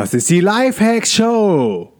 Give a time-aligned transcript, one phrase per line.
[0.00, 1.92] Das ist die Lifehacks Show.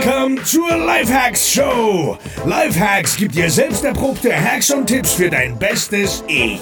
[0.00, 2.16] Welcome zur Lifehacks Show.
[2.46, 6.58] Lifehacks gibt dir selbst erprobte Hacks und Tipps für dein bestes Ich.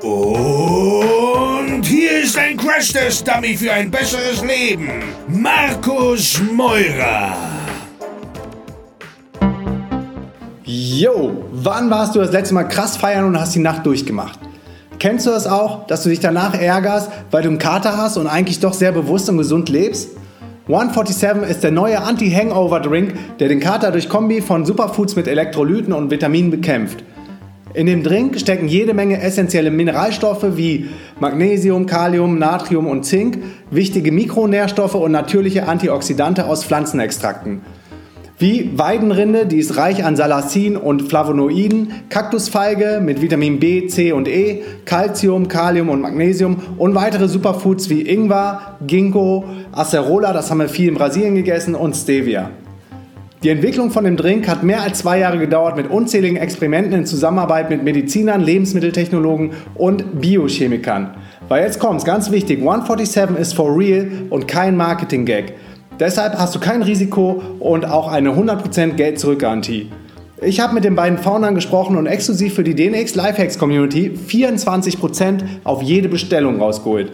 [0.00, 4.88] Und hier ist ein Crash-Test-Dummy für ein besseres Leben.
[5.28, 7.36] Markus Meurer.
[10.64, 14.38] Yo, wann warst du das letzte Mal krass feiern und hast die Nacht durchgemacht?
[15.00, 18.26] Kennst du das auch, dass du dich danach ärgerst, weil du einen Kater hast und
[18.26, 20.10] eigentlich doch sehr bewusst und gesund lebst?
[20.66, 26.10] 147 ist der neue Anti-Hangover-Drink, der den Kater durch Kombi von Superfoods mit Elektrolyten und
[26.10, 27.02] Vitaminen bekämpft.
[27.72, 33.38] In dem Drink stecken jede Menge essentielle Mineralstoffe wie Magnesium, Kalium, Natrium und Zink,
[33.70, 37.62] wichtige Mikronährstoffe und natürliche Antioxidante aus Pflanzenextrakten.
[38.40, 44.26] Wie Weidenrinde, die ist reich an Salacin und Flavonoiden, Kaktusfeige mit Vitamin B, C und
[44.26, 50.70] E, Calcium, Kalium und Magnesium und weitere Superfoods wie Ingwer, Ginkgo, Acerola, das haben wir
[50.70, 52.48] viel in Brasilien gegessen, und Stevia.
[53.42, 57.04] Die Entwicklung von dem Drink hat mehr als zwei Jahre gedauert mit unzähligen Experimenten in
[57.04, 61.10] Zusammenarbeit mit Medizinern, Lebensmitteltechnologen und Biochemikern.
[61.48, 65.54] Weil jetzt kommt's, ganz wichtig, 147 ist for real und kein Marketing-Gag.
[66.00, 69.90] Deshalb hast du kein Risiko und auch eine 100% Geld-Zurück-Garantie.
[70.40, 75.42] Ich habe mit den beiden Foundern gesprochen und exklusiv für die DNX Lifehacks Community 24%
[75.64, 77.12] auf jede Bestellung rausgeholt.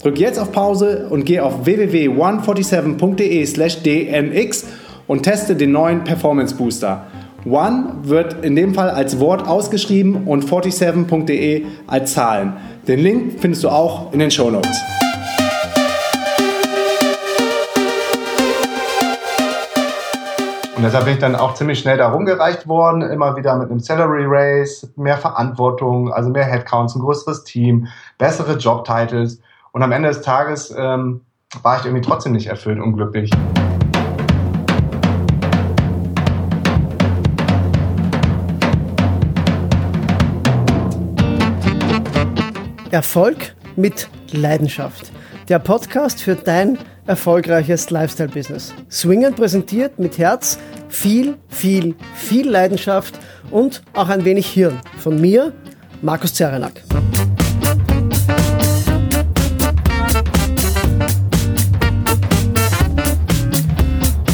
[0.00, 4.66] Drück jetzt auf Pause und geh auf www.147.de slash dnx
[5.08, 7.04] und teste den neuen Performance Booster.
[7.44, 12.52] One wird in dem Fall als Wort ausgeschrieben und 47.de als Zahlen.
[12.86, 14.80] Den Link findest du auch in den Show Notes.
[20.82, 23.78] Und deshalb bin ich dann auch ziemlich schnell da rumgereicht worden, immer wieder mit einem
[23.78, 27.86] Salary Raise, mehr Verantwortung, also mehr Headcounts, ein größeres Team,
[28.18, 29.40] bessere Jobtitles.
[29.70, 31.20] Und am Ende des Tages ähm,
[31.62, 33.30] war ich irgendwie trotzdem nicht erfüllt und glücklich.
[42.90, 45.12] Erfolg mit Leidenschaft.
[45.48, 48.72] Der Podcast für dein erfolgreiches Lifestyle-Business.
[48.88, 50.56] Swingend präsentiert mit Herz,
[50.88, 53.18] viel, viel, viel Leidenschaft
[53.50, 54.78] und auch ein wenig Hirn.
[54.98, 55.52] Von mir,
[56.00, 56.84] Markus Zerenak.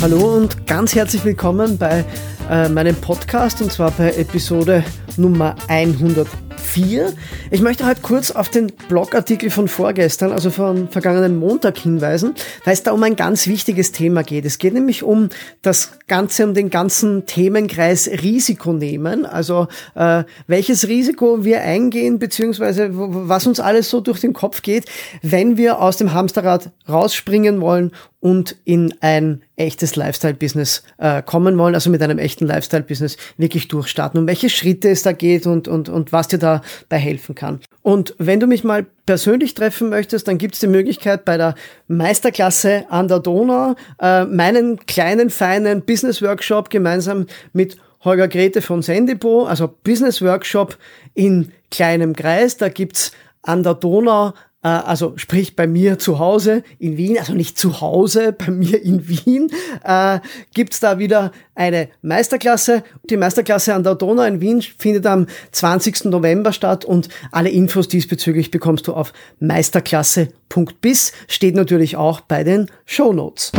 [0.02, 2.04] Hallo und ganz herzlich willkommen bei
[2.50, 4.84] äh, meinem Podcast und zwar bei Episode
[5.16, 6.28] Nummer 100.
[6.68, 7.14] 4.
[7.50, 12.34] Ich möchte heute kurz auf den Blogartikel von vorgestern, also vom vergangenen Montag hinweisen,
[12.64, 14.44] weil es da um ein ganz wichtiges Thema geht.
[14.44, 15.30] Es geht nämlich um
[15.62, 19.26] das Ganze, um den ganzen Themenkreis Risiko nehmen.
[19.26, 24.86] Also äh, welches Risiko wir eingehen, beziehungsweise was uns alles so durch den Kopf geht,
[25.22, 31.74] wenn wir aus dem Hamsterrad rausspringen wollen und in ein echtes Lifestyle-Business äh, kommen wollen,
[31.74, 35.88] also mit einem echten Lifestyle-Business wirklich durchstarten, um welche Schritte es da geht und, und,
[35.88, 37.60] und was dir dabei helfen kann.
[37.82, 41.54] Und wenn du mich mal persönlich treffen möchtest, dann gibt es die Möglichkeit bei der
[41.86, 47.24] Meisterklasse an der Donau, äh, meinen kleinen, feinen Business-Workshop gemeinsam
[47.54, 50.76] mit Holger Grete von Sendipo, also Business Workshop
[51.14, 52.58] in kleinem Kreis.
[52.58, 54.34] Da gibt's an der Donau
[54.76, 59.08] also sprich bei mir zu Hause in Wien, also nicht zu Hause, bei mir in
[59.08, 59.50] Wien,
[59.84, 60.20] äh,
[60.54, 62.82] gibt's da wieder eine Meisterklasse.
[63.10, 66.06] Die Meisterklasse an der Donau in Wien findet am 20.
[66.06, 72.70] November statt und alle Infos diesbezüglich bekommst du auf meisterklasse.bis, steht natürlich auch bei den
[72.84, 73.52] Show Notes.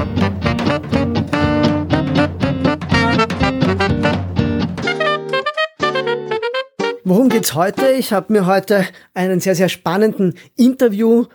[7.09, 7.89] Worum geht's heute?
[7.89, 11.25] Ich habe mir heute einen sehr, sehr spannenden Interview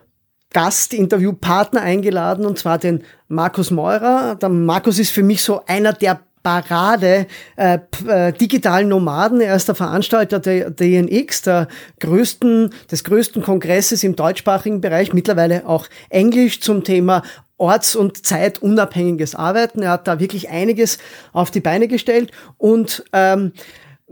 [0.53, 4.37] Gast, Interviewpartner eingeladen und zwar den Markus Meurer.
[4.37, 7.27] Der Markus ist für mich so einer der Parade
[7.57, 9.41] äh, äh, digitalen Nomaden.
[9.41, 11.67] Er ist der Veranstalter der DNX, der
[11.99, 17.25] größten, des größten Kongresses im deutschsprachigen Bereich, mittlerweile auch Englisch zum Thema
[17.59, 19.83] orts- und zeitunabhängiges Arbeiten.
[19.83, 20.99] Er hat da wirklich einiges
[21.33, 23.53] auf die Beine gestellt und ähm,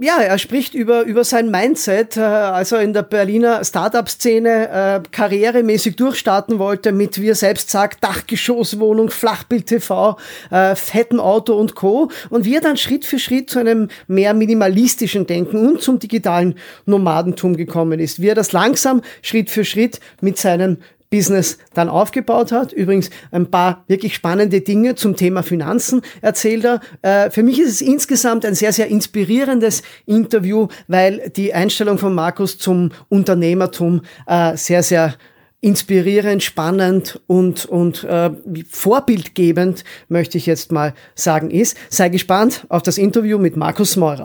[0.03, 5.97] ja, er spricht über, über sein Mindset, als er in der Berliner Startup-Szene äh, karrieremäßig
[5.97, 10.19] durchstarten wollte mit, wie er selbst sagt, Dachgeschosswohnung, Flachbild-TV,
[10.51, 12.11] äh, fettem Auto und Co.
[12.31, 16.57] Und wie er dann Schritt für Schritt zu einem mehr minimalistischen Denken und zum digitalen
[16.87, 18.21] Nomadentum gekommen ist.
[18.21, 22.73] Wie er das langsam Schritt für Schritt mit seinen Business dann aufgebaut hat.
[22.73, 26.81] Übrigens ein paar wirklich spannende Dinge zum Thema Finanzen erzählt er.
[27.03, 32.15] Äh, für mich ist es insgesamt ein sehr, sehr inspirierendes Interview, weil die Einstellung von
[32.15, 35.15] Markus zum Unternehmertum äh, sehr, sehr
[35.61, 38.31] inspirierend, spannend und, und äh,
[38.69, 41.77] vorbildgebend, möchte ich jetzt mal sagen, ist.
[41.89, 44.25] Sei gespannt auf das Interview mit Markus Meurer.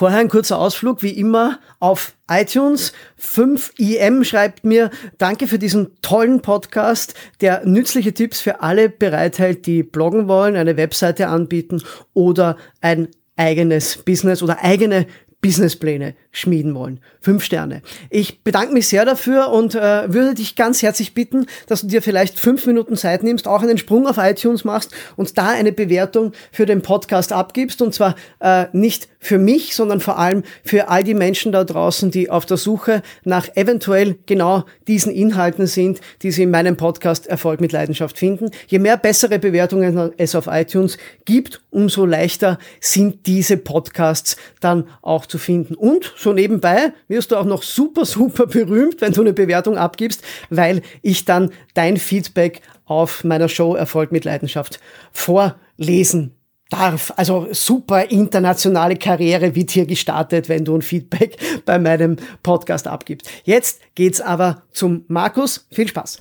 [0.00, 2.94] Vorher ein kurzer Ausflug, wie immer, auf iTunes.
[3.20, 4.88] 5IM schreibt mir,
[5.18, 7.12] danke für diesen tollen Podcast,
[7.42, 11.82] der nützliche Tipps für alle bereithält, die bloggen wollen, eine Webseite anbieten
[12.14, 15.06] oder ein eigenes Business oder eigene
[15.40, 17.00] Businesspläne schmieden wollen.
[17.20, 17.82] Fünf Sterne.
[18.10, 22.02] Ich bedanke mich sehr dafür und äh, würde dich ganz herzlich bitten, dass du dir
[22.02, 26.32] vielleicht fünf Minuten Zeit nimmst, auch einen Sprung auf iTunes machst und da eine Bewertung
[26.52, 27.80] für den Podcast abgibst.
[27.80, 32.10] Und zwar äh, nicht für mich, sondern vor allem für all die Menschen da draußen,
[32.10, 37.26] die auf der Suche nach eventuell genau diesen Inhalten sind, die sie in meinem Podcast
[37.26, 38.50] Erfolg mit Leidenschaft finden.
[38.66, 45.26] Je mehr bessere Bewertungen es auf iTunes gibt, umso leichter sind diese Podcasts dann auch
[45.30, 45.74] zu finden.
[45.74, 50.22] Und so nebenbei wirst du auch noch super, super berühmt, wenn du eine Bewertung abgibst,
[50.50, 54.80] weil ich dann dein Feedback auf meiner Show Erfolg mit Leidenschaft
[55.12, 56.34] vorlesen
[56.70, 57.12] darf.
[57.16, 63.30] Also super internationale Karriere wird hier gestartet, wenn du ein Feedback bei meinem Podcast abgibst.
[63.44, 65.66] Jetzt geht's aber zum Markus.
[65.70, 66.18] Viel Spaß.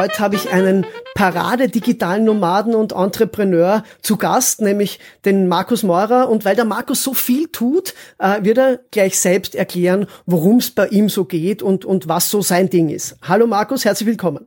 [0.00, 6.30] Heute habe ich einen Parade-digitalen Nomaden und Entrepreneur zu Gast, nämlich den Markus Meurer.
[6.30, 10.70] Und weil der Markus so viel tut, äh, wird er gleich selbst erklären, worum es
[10.70, 13.18] bei ihm so geht und, und was so sein Ding ist.
[13.28, 14.46] Hallo Markus, herzlich willkommen.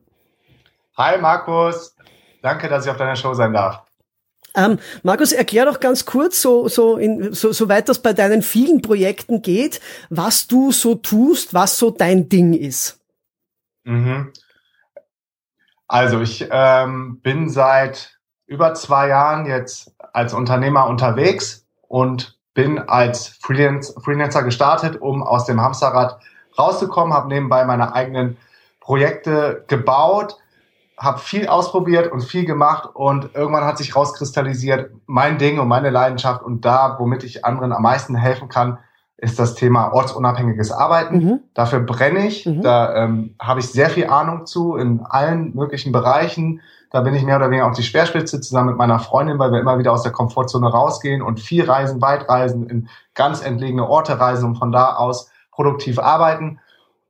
[0.98, 1.96] Hi Markus,
[2.42, 3.84] danke, dass ich auf deiner Show sein darf.
[4.56, 8.42] Ähm, Markus, erklär doch ganz kurz, so, so, in, so, so weit das bei deinen
[8.42, 13.00] vielen Projekten geht, was du so tust, was so dein Ding ist.
[13.84, 14.34] Mhm.
[15.94, 18.18] Also ich ähm, bin seit
[18.48, 25.46] über zwei Jahren jetzt als Unternehmer unterwegs und bin als Freelance, Freelancer gestartet, um aus
[25.46, 26.20] dem Hamsterrad
[26.58, 28.38] rauszukommen, habe nebenbei meine eigenen
[28.80, 30.38] Projekte gebaut,
[30.98, 35.92] habe viel ausprobiert und viel gemacht und irgendwann hat sich rauskristallisiert, mein Ding und meine
[35.92, 38.80] Leidenschaft und da, womit ich anderen am meisten helfen kann,
[39.24, 41.18] ist das Thema ortsunabhängiges Arbeiten.
[41.18, 41.40] Mhm.
[41.54, 42.46] Dafür brenne ich.
[42.46, 42.62] Mhm.
[42.62, 46.60] Da ähm, habe ich sehr viel Ahnung zu in allen möglichen Bereichen.
[46.92, 49.62] Da bin ich mehr oder weniger auf die Speerspitze zusammen mit meiner Freundin, weil wir
[49.62, 54.20] immer wieder aus der Komfortzone rausgehen und viel reisen, weit reisen, in ganz entlegene Orte
[54.20, 56.60] reisen und von da aus produktiv arbeiten.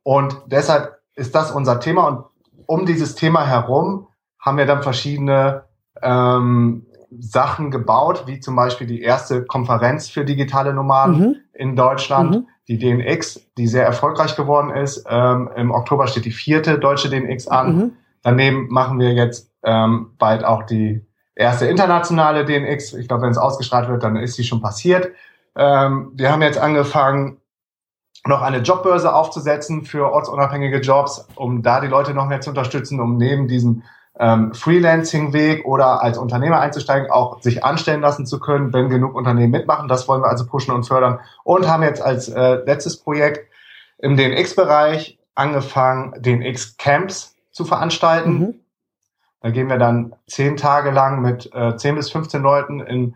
[0.04, 2.08] Und deshalb ist das unser Thema.
[2.08, 2.26] Und
[2.68, 4.08] um dieses Thema herum
[4.40, 5.64] haben wir dann verschiedene
[6.04, 6.86] ähm,
[7.20, 11.36] Sachen gebaut, wie zum Beispiel die erste Konferenz für digitale Nomaden mhm.
[11.54, 12.48] In Deutschland, mhm.
[12.68, 15.06] die DNX, die sehr erfolgreich geworden ist.
[15.10, 17.76] Ähm, Im Oktober steht die vierte deutsche DNX an.
[17.76, 17.92] Mhm.
[18.24, 21.06] Daneben machen wir jetzt ähm, bald auch die
[21.36, 22.94] erste internationale DNX.
[22.94, 25.10] Ich glaube, wenn es ausgestrahlt wird, dann ist sie schon passiert.
[25.56, 27.38] Ähm, wir haben jetzt angefangen,
[28.26, 33.02] noch eine Jobbörse aufzusetzen für ortsunabhängige Jobs, um da die Leute noch mehr zu unterstützen,
[33.02, 33.84] um neben diesem
[34.20, 39.52] ähm, Freelancing-Weg oder als Unternehmer einzusteigen, auch sich anstellen lassen zu können, wenn genug Unternehmen
[39.52, 39.88] mitmachen.
[39.88, 41.20] Das wollen wir also pushen und fördern.
[41.44, 43.50] Und haben jetzt als äh, letztes Projekt
[43.98, 48.40] im DNX-Bereich angefangen, DNX-Camps zu veranstalten.
[48.40, 48.54] Mhm.
[49.42, 53.16] Da gehen wir dann zehn Tage lang mit äh, zehn bis 15 Leuten in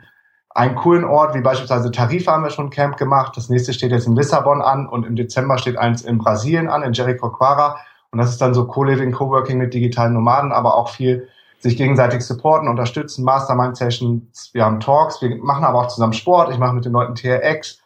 [0.50, 3.38] einen coolen Ort, wie beispielsweise Tarifa haben wir schon ein Camp gemacht.
[3.38, 6.82] Das nächste steht jetzt in Lissabon an und im Dezember steht eins in Brasilien an,
[6.82, 7.78] in Jericoacoara.
[8.12, 11.28] Und das ist dann so Co-Living, Co-Working mit digitalen Nomaden, aber auch viel
[11.60, 16.60] sich gegenseitig supporten, unterstützen, Mastermind-Sessions, wir haben Talks, wir machen aber auch zusammen Sport, ich
[16.60, 17.82] mache mit den Leuten TRX,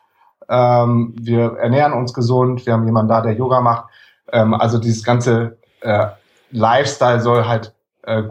[0.50, 3.86] ähm, wir ernähren uns gesund, wir haben jemanden da, der Yoga macht.
[4.32, 6.08] Ähm, also dieses ganze äh,
[6.52, 7.74] Lifestyle soll halt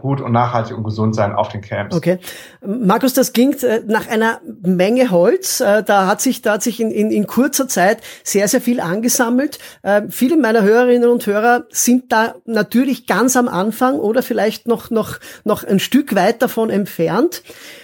[0.00, 1.94] gut und nachhaltig und gesund sein auf den Camps.
[1.94, 2.18] Okay.
[2.64, 5.60] Markus, das klingt äh, nach einer Menge Holz.
[5.60, 8.80] Äh, da hat sich, da hat sich in, in, in kurzer Zeit sehr, sehr viel
[8.80, 9.58] angesammelt.
[10.08, 15.18] Viele meiner Hörerinnen und Hörer sind da natürlich ganz am Anfang oder vielleicht noch, noch,
[15.44, 17.42] noch ein Stück weit davon entfernt.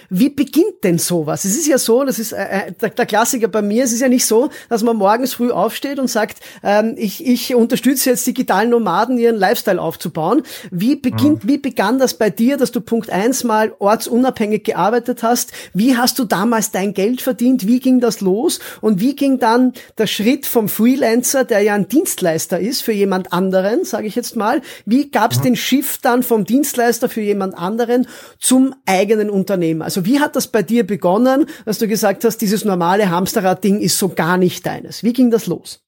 [0.09, 1.43] Wie beginnt denn sowas?
[1.43, 4.07] Es ist ja so, das ist äh, der, der, Klassiker bei mir, es ist ja
[4.07, 8.69] nicht so, dass man morgens früh aufsteht und sagt, ähm, ich, ich unterstütze jetzt digitalen
[8.69, 10.43] Nomaden, ihren Lifestyle aufzubauen.
[10.71, 11.49] Wie beginnt, mhm.
[11.49, 15.51] wie begann das bei dir, dass du Punkt eins mal ortsunabhängig gearbeitet hast?
[15.73, 17.67] Wie hast du damals dein Geld verdient?
[17.67, 18.59] Wie ging das los?
[18.81, 23.33] Und wie ging dann der Schritt vom Freelancer, der ja ein Dienstleister ist für jemand
[23.33, 25.43] anderen, sage ich jetzt mal, wie gab es mhm.
[25.43, 28.07] den Shift dann vom Dienstleister für jemand anderen
[28.39, 29.81] zum eigenen Unternehmen?
[29.81, 33.79] Also Also wie hat das bei dir begonnen, dass du gesagt hast, dieses normale Hamsterrad-Ding
[33.79, 35.01] ist so gar nicht deines?
[35.01, 35.81] Wie ging das los?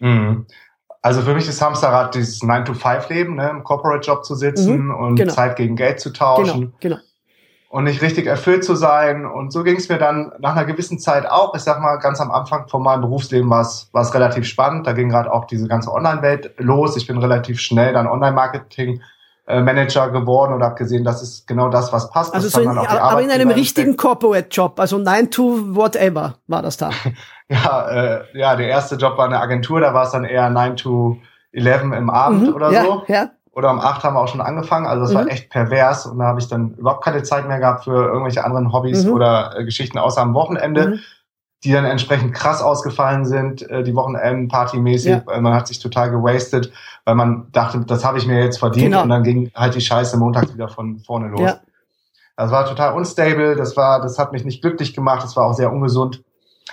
[0.00, 0.46] Mhm.
[1.00, 5.32] Also für mich ist Hamsterrad dieses 9-to-5-Leben, ne, im Corporate-Job zu sitzen mhm, und genau.
[5.32, 6.72] Zeit gegen Geld zu tauschen.
[6.80, 6.96] Genau, genau.
[7.68, 9.24] Und nicht richtig erfüllt zu sein.
[9.24, 11.54] Und so ging es mir dann nach einer gewissen Zeit auch.
[11.54, 14.88] Ich sag mal, ganz am Anfang von meinem Berufsleben war es relativ spannend.
[14.88, 16.96] Da ging gerade auch diese ganze Online-Welt los.
[16.96, 19.02] Ich bin relativ schnell dann Online-Marketing
[19.46, 22.34] äh, Manager geworden und habe gesehen, das ist genau das, was passt.
[22.34, 26.90] Also so in, aber in einem richtigen Corporate-Job, also 9 to whatever war das da.
[27.48, 30.76] ja, äh, ja, der erste Job war eine Agentur, da war es dann eher 9
[30.76, 31.18] to
[31.52, 33.04] 11 im Abend mhm, oder ja, so.
[33.06, 33.30] Ja.
[33.52, 34.86] Oder um 8 haben wir auch schon angefangen.
[34.86, 35.14] Also das mhm.
[35.14, 38.44] war echt pervers und da habe ich dann überhaupt keine Zeit mehr gehabt für irgendwelche
[38.44, 39.12] anderen Hobbys mhm.
[39.12, 40.98] oder äh, Geschichten außer am Wochenende.
[41.64, 45.22] Die dann entsprechend krass ausgefallen sind, äh, die Wochenenden partymäßig.
[45.26, 45.40] Ja.
[45.40, 46.72] Man hat sich total gewastet,
[47.04, 49.02] weil man dachte, das habe ich mir jetzt verdient genau.
[49.02, 51.40] und dann ging halt die Scheiße montags wieder von vorne los.
[51.40, 51.60] Ja.
[52.36, 55.54] Das war total unstable, das war, das hat mich nicht glücklich gemacht, das war auch
[55.54, 56.22] sehr ungesund.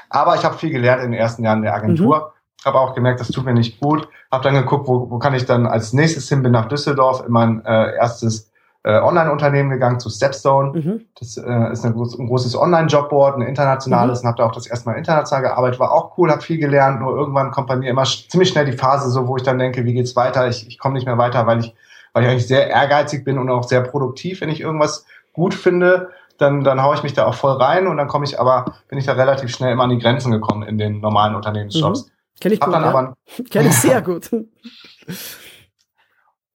[0.09, 2.17] Aber ich habe viel gelernt in den ersten Jahren der Agentur.
[2.17, 2.65] Mhm.
[2.65, 4.07] Habe auch gemerkt, das tut mir nicht gut.
[4.31, 7.31] Habe dann geguckt, wo, wo kann ich dann als nächstes hin, bin nach Düsseldorf in
[7.31, 8.51] mein äh, erstes
[8.83, 10.77] äh, Online-Unternehmen gegangen zu Stepstone.
[10.77, 11.05] Mhm.
[11.17, 14.27] Das äh, ist ein, ein großes Online-Jobboard, ein internationales mhm.
[14.27, 15.79] und habe da auch das erste Mal international gearbeitet.
[15.79, 16.99] War auch cool, habe viel gelernt.
[16.99, 19.85] Nur irgendwann kommt bei mir immer ziemlich schnell die Phase, so wo ich dann denke,
[19.85, 20.47] wie geht's weiter?
[20.47, 21.73] Ich, ich komme nicht mehr weiter, weil ich,
[22.11, 26.09] weil ich eigentlich sehr ehrgeizig bin und auch sehr produktiv, wenn ich irgendwas gut finde.
[26.37, 28.97] Dann, dann haue ich mich da auch voll rein und dann komme ich aber, bin
[28.97, 32.05] ich da relativ schnell immer an die Grenzen gekommen in den normalen Unternehmensjobs.
[32.05, 32.09] Mhm.
[32.41, 32.89] Kenn ich gut, dann ja.
[32.89, 33.15] aber,
[33.49, 34.29] Kenn ich sehr gut.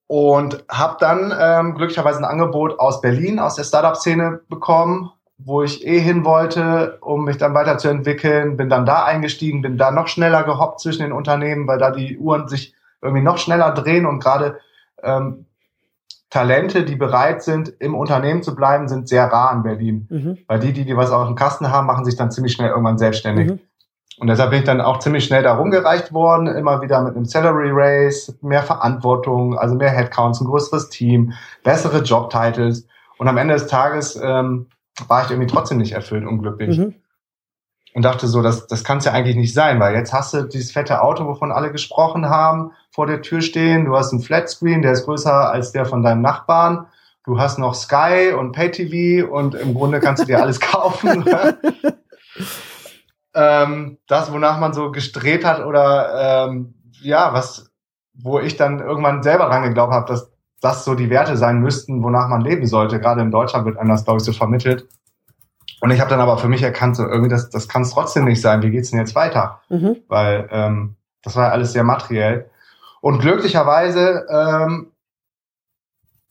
[0.08, 5.86] Und habe dann ähm, glücklicherweise ein Angebot aus Berlin, aus der Startup-Szene bekommen, wo ich
[5.86, 8.56] eh hin wollte, um mich dann weiterzuentwickeln.
[8.56, 12.18] Bin dann da eingestiegen, bin da noch schneller gehoppt zwischen den Unternehmen, weil da die
[12.18, 14.58] Uhren sich irgendwie noch schneller drehen und gerade
[15.02, 15.44] ähm,
[16.30, 20.06] Talente, die bereit sind, im Unternehmen zu bleiben, sind sehr rar in Berlin.
[20.10, 20.38] Mhm.
[20.46, 22.98] Weil die, die, die was auf dem Kasten haben, machen sich dann ziemlich schnell irgendwann
[22.98, 23.48] selbstständig.
[23.48, 23.60] Mhm.
[24.18, 27.24] Und deshalb bin ich dann auch ziemlich schnell da rumgereicht worden, immer wieder mit einem
[27.24, 32.86] Salary Race, mehr Verantwortung, also mehr Headcounts, ein größeres Team, bessere Jobtitles.
[33.18, 34.66] Und am Ende des Tages ähm,
[35.06, 36.78] war ich irgendwie trotzdem nicht erfüllt, unglücklich.
[36.78, 36.94] Mhm.
[37.94, 40.42] Und dachte so, das, das kann es ja eigentlich nicht sein, weil jetzt hast du
[40.42, 43.86] dieses fette Auto, wovon alle gesprochen haben, vor der Tür stehen.
[43.86, 46.86] Du hast einen Flatscreen, der ist größer als der von deinem Nachbarn.
[47.24, 51.24] Du hast noch Sky und PayTV und im Grunde kannst du dir alles kaufen.
[53.38, 57.70] ähm, das, wonach man so gestrebt hat oder ähm, ja, was,
[58.14, 62.02] wo ich dann irgendwann selber dran geglaubt habe, dass das so die Werte sein müssten,
[62.02, 62.98] wonach man leben sollte.
[62.98, 64.88] Gerade in Deutschland wird einem das, glaube ich, so vermittelt.
[65.80, 68.24] Und ich habe dann aber für mich erkannt, so irgendwie, das, das kann es trotzdem
[68.24, 68.62] nicht sein.
[68.62, 69.60] Wie geht's denn jetzt weiter?
[69.68, 69.98] Mhm.
[70.08, 72.50] Weil ähm, das war ja alles sehr materiell.
[73.00, 74.90] Und glücklicherweise ähm,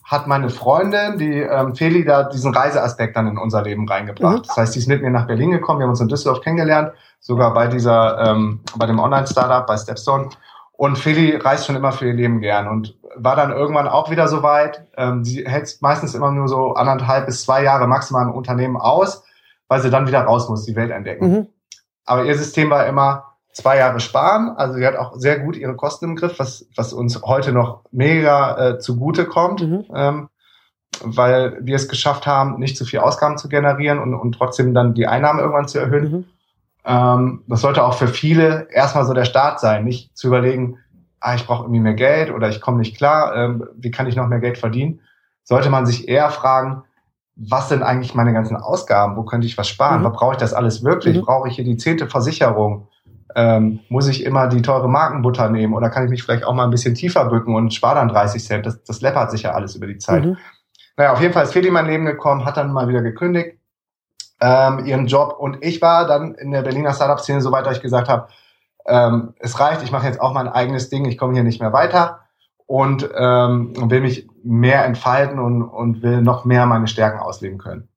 [0.08, 4.38] hat meine Freundin, die ähm, Feli, da diesen Reiseaspekt dann in unser Leben reingebracht.
[4.38, 4.48] Mhm.
[4.48, 6.94] Das heißt, sie ist mit mir nach Berlin gekommen, wir haben uns in Düsseldorf kennengelernt,
[7.20, 10.30] sogar bei dieser, ähm, bei dem Online-Startup, bei Stepstone.
[10.72, 14.30] Und Feli reist schon immer für ihr Leben gern und war dann irgendwann auch wieder
[14.30, 14.88] so weit.
[14.96, 19.26] Ähm, sie hält meistens immer nur so anderthalb bis zwei Jahre maximal im Unternehmen aus,
[19.68, 21.32] weil sie dann wieder raus muss, die Welt entdecken.
[21.32, 21.48] Mhm.
[22.06, 24.50] Aber ihr System war immer, zwei Jahre sparen.
[24.56, 27.82] Also sie hat auch sehr gut ihre Kosten im Griff, was, was uns heute noch
[27.92, 29.86] mega äh, zugute kommt, mhm.
[29.94, 30.30] ähm,
[31.02, 34.94] weil wir es geschafft haben, nicht zu viel Ausgaben zu generieren und, und trotzdem dann
[34.94, 36.12] die Einnahmen irgendwann zu erhöhen.
[36.12, 36.26] Mhm.
[36.86, 40.78] Ähm, das sollte auch für viele erstmal so der Start sein, nicht zu überlegen,
[41.20, 44.16] ah, ich brauche irgendwie mehr Geld oder ich komme nicht klar, ähm, wie kann ich
[44.16, 45.02] noch mehr Geld verdienen?
[45.44, 46.84] Sollte man sich eher fragen,
[47.36, 49.16] was sind eigentlich meine ganzen Ausgaben?
[49.16, 50.04] Wo könnte ich was sparen?
[50.04, 50.12] Mhm.
[50.12, 51.18] brauche ich das alles wirklich?
[51.18, 51.22] Mhm.
[51.22, 52.88] Brauche ich hier die zehnte Versicherung?
[53.36, 56.63] Ähm, muss ich immer die teure Markenbutter nehmen oder kann ich mich vielleicht auch mal
[56.63, 58.65] ein bisschen tiefer bücken und spare dann 30 Cent?
[58.65, 60.25] Das, das läppert sich ja alles über die Zeit.
[60.25, 60.38] Mhm.
[60.96, 63.57] Naja, auf jeden Fall ist Feli in mein Leben gekommen, hat dann mal wieder gekündigt,
[64.41, 67.84] ähm, ihren Job und ich war dann in der Berliner Startup-Szene so weit, dass ich
[67.84, 68.27] gesagt habe,
[68.88, 71.74] ähm, es reicht, ich mache jetzt auch mein eigenes Ding, ich komme hier nicht mehr
[71.74, 72.22] weiter
[72.65, 77.89] und ähm, will mich mehr entfalten und, und will noch mehr meine Stärken ausleben können.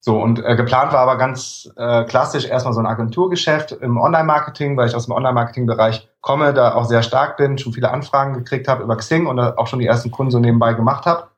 [0.00, 4.76] So, und äh, geplant war aber ganz äh, klassisch erstmal so ein Agenturgeschäft im Online-Marketing,
[4.76, 8.68] weil ich aus dem Online-Marketing-Bereich komme, da auch sehr stark bin, schon viele Anfragen gekriegt
[8.68, 11.28] habe über Xing und auch schon die ersten Kunden so nebenbei gemacht habe.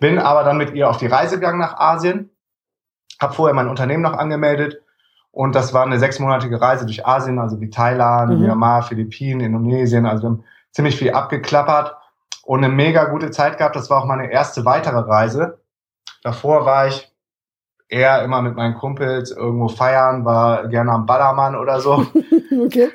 [0.00, 2.30] Bin aber dann mit ihr auf die Reise gegangen nach Asien,
[3.20, 4.82] habe vorher mein Unternehmen noch angemeldet
[5.30, 8.40] und das war eine sechsmonatige Reise durch Asien, also wie Thailand, mhm.
[8.40, 11.96] Myanmar, Philippinen, Indonesien, also wir haben ziemlich viel abgeklappert
[12.44, 13.76] und eine mega gute Zeit gehabt.
[13.76, 15.60] Das war auch meine erste weitere Reise.
[16.22, 17.11] Davor war ich
[17.92, 22.06] eher immer mit meinen Kumpels irgendwo feiern, war gerne am Ballermann oder so.
[22.64, 22.88] okay.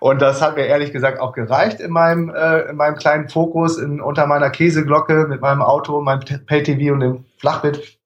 [0.00, 3.76] Und das hat mir ehrlich gesagt auch gereicht in meinem, äh, in meinem kleinen Fokus
[3.76, 7.98] in, unter meiner Käseglocke mit meinem Auto, meinem Pay-TV und dem Flachbild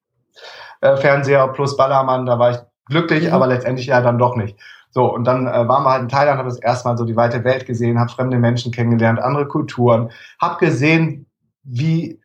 [0.81, 2.57] äh, plus Ballermann, da war ich
[2.87, 3.33] glücklich, Mhm.
[3.33, 4.57] aber letztendlich ja dann doch nicht.
[4.89, 7.43] So, und dann äh, waren wir halt in Thailand, habe das erstmal so die weite
[7.43, 11.27] Welt gesehen, habe fremde Menschen kennengelernt, andere Kulturen, habe gesehen,
[11.63, 12.19] wie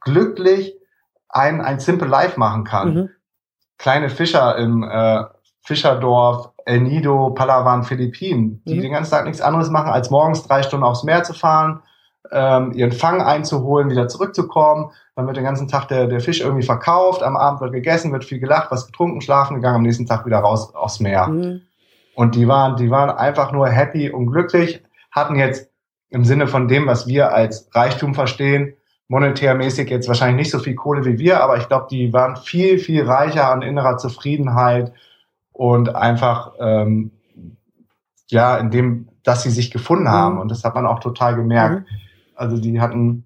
[0.00, 0.79] glücklich
[1.32, 2.94] ein, ein Simple Life machen kann.
[2.94, 3.10] Mhm.
[3.78, 5.24] Kleine Fischer im äh,
[5.62, 8.82] Fischerdorf, El Nido, Palawan, Philippinen, die Mhm.
[8.82, 11.82] den ganzen Tag nichts anderes machen, als morgens drei Stunden aufs Meer zu fahren,
[12.32, 14.90] ähm, ihren Fang einzuholen, wieder zurückzukommen.
[15.16, 18.24] Dann wird den ganzen Tag der, der Fisch irgendwie verkauft, am Abend wird gegessen, wird
[18.24, 21.28] viel gelacht, was getrunken, schlafen gegangen, am nächsten Tag wieder raus aufs Meer.
[21.28, 21.62] Mhm.
[22.14, 25.70] Und die waren, die waren einfach nur happy und glücklich, hatten jetzt
[26.10, 28.74] im Sinne von dem, was wir als Reichtum verstehen,
[29.10, 32.78] monetärmäßig jetzt wahrscheinlich nicht so viel Kohle wie wir, aber ich glaube, die waren viel,
[32.78, 34.92] viel reicher an innerer Zufriedenheit
[35.52, 37.10] und einfach, ähm,
[38.28, 40.36] ja, in dem, dass sie sich gefunden haben.
[40.36, 40.40] Mhm.
[40.42, 41.88] Und das hat man auch total gemerkt.
[42.36, 43.24] Also die hatten,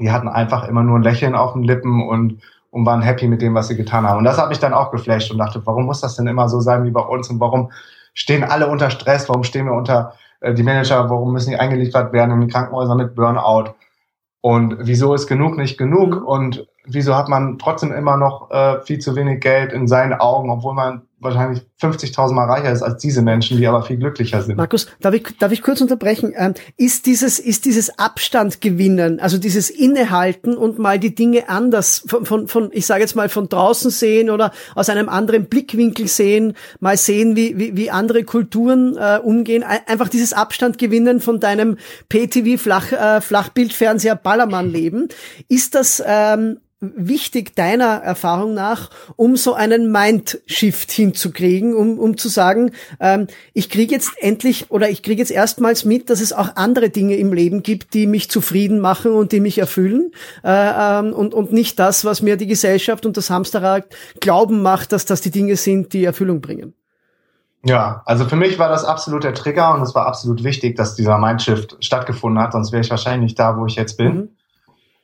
[0.00, 2.40] die hatten einfach immer nur ein Lächeln auf den Lippen und,
[2.70, 4.18] und waren happy mit dem, was sie getan haben.
[4.18, 6.58] Und das hat mich dann auch geflasht und dachte, warum muss das denn immer so
[6.58, 7.70] sein wie bei uns und warum
[8.14, 12.12] stehen alle unter Stress, warum stehen wir unter äh, die Manager, warum müssen die eingeliefert
[12.12, 13.74] werden in die Krankenhäuser mit Burnout?
[14.40, 16.20] Und wieso ist genug nicht genug?
[16.20, 16.26] Mhm.
[16.26, 20.50] Und wieso hat man trotzdem immer noch äh, viel zu wenig Geld in seinen Augen,
[20.50, 24.56] obwohl man wahrscheinlich 50.000 Mal reicher ist als diese Menschen, die aber viel glücklicher sind?
[24.56, 26.32] Markus, darf ich, darf ich kurz unterbrechen?
[26.36, 32.04] Ähm, ist dieses, ist dieses Abstand gewinnen, also dieses Innehalten und mal die Dinge anders
[32.06, 36.06] von, von, von ich sage jetzt mal von draußen sehen oder aus einem anderen Blickwinkel
[36.06, 41.20] sehen, mal sehen, wie, wie, wie andere Kulturen äh, umgehen, Ein- einfach dieses Abstand gewinnen
[41.20, 41.78] von deinem
[42.08, 45.08] PTV Flach, äh, Flachbildfernseher Ballermann leben.
[45.48, 52.28] Ist das, ähm, wichtig deiner Erfahrung nach, um so einen Mindshift hinzukriegen, um, um zu
[52.28, 52.70] sagen,
[53.00, 56.90] ähm, ich kriege jetzt endlich oder ich kriege jetzt erstmals mit, dass es auch andere
[56.90, 60.12] Dinge im Leben gibt, die mich zufrieden machen und die mich erfüllen
[60.44, 60.50] äh,
[61.00, 63.86] ähm, und, und nicht das, was mir die Gesellschaft und das Hamsterrad
[64.20, 66.74] glauben macht, dass das die Dinge sind, die Erfüllung bringen.
[67.64, 70.94] Ja, also für mich war das absolut der Trigger und es war absolut wichtig, dass
[70.94, 74.14] dieser Mindshift stattgefunden hat, sonst wäre ich wahrscheinlich nicht da, wo ich jetzt bin.
[74.14, 74.28] Mhm.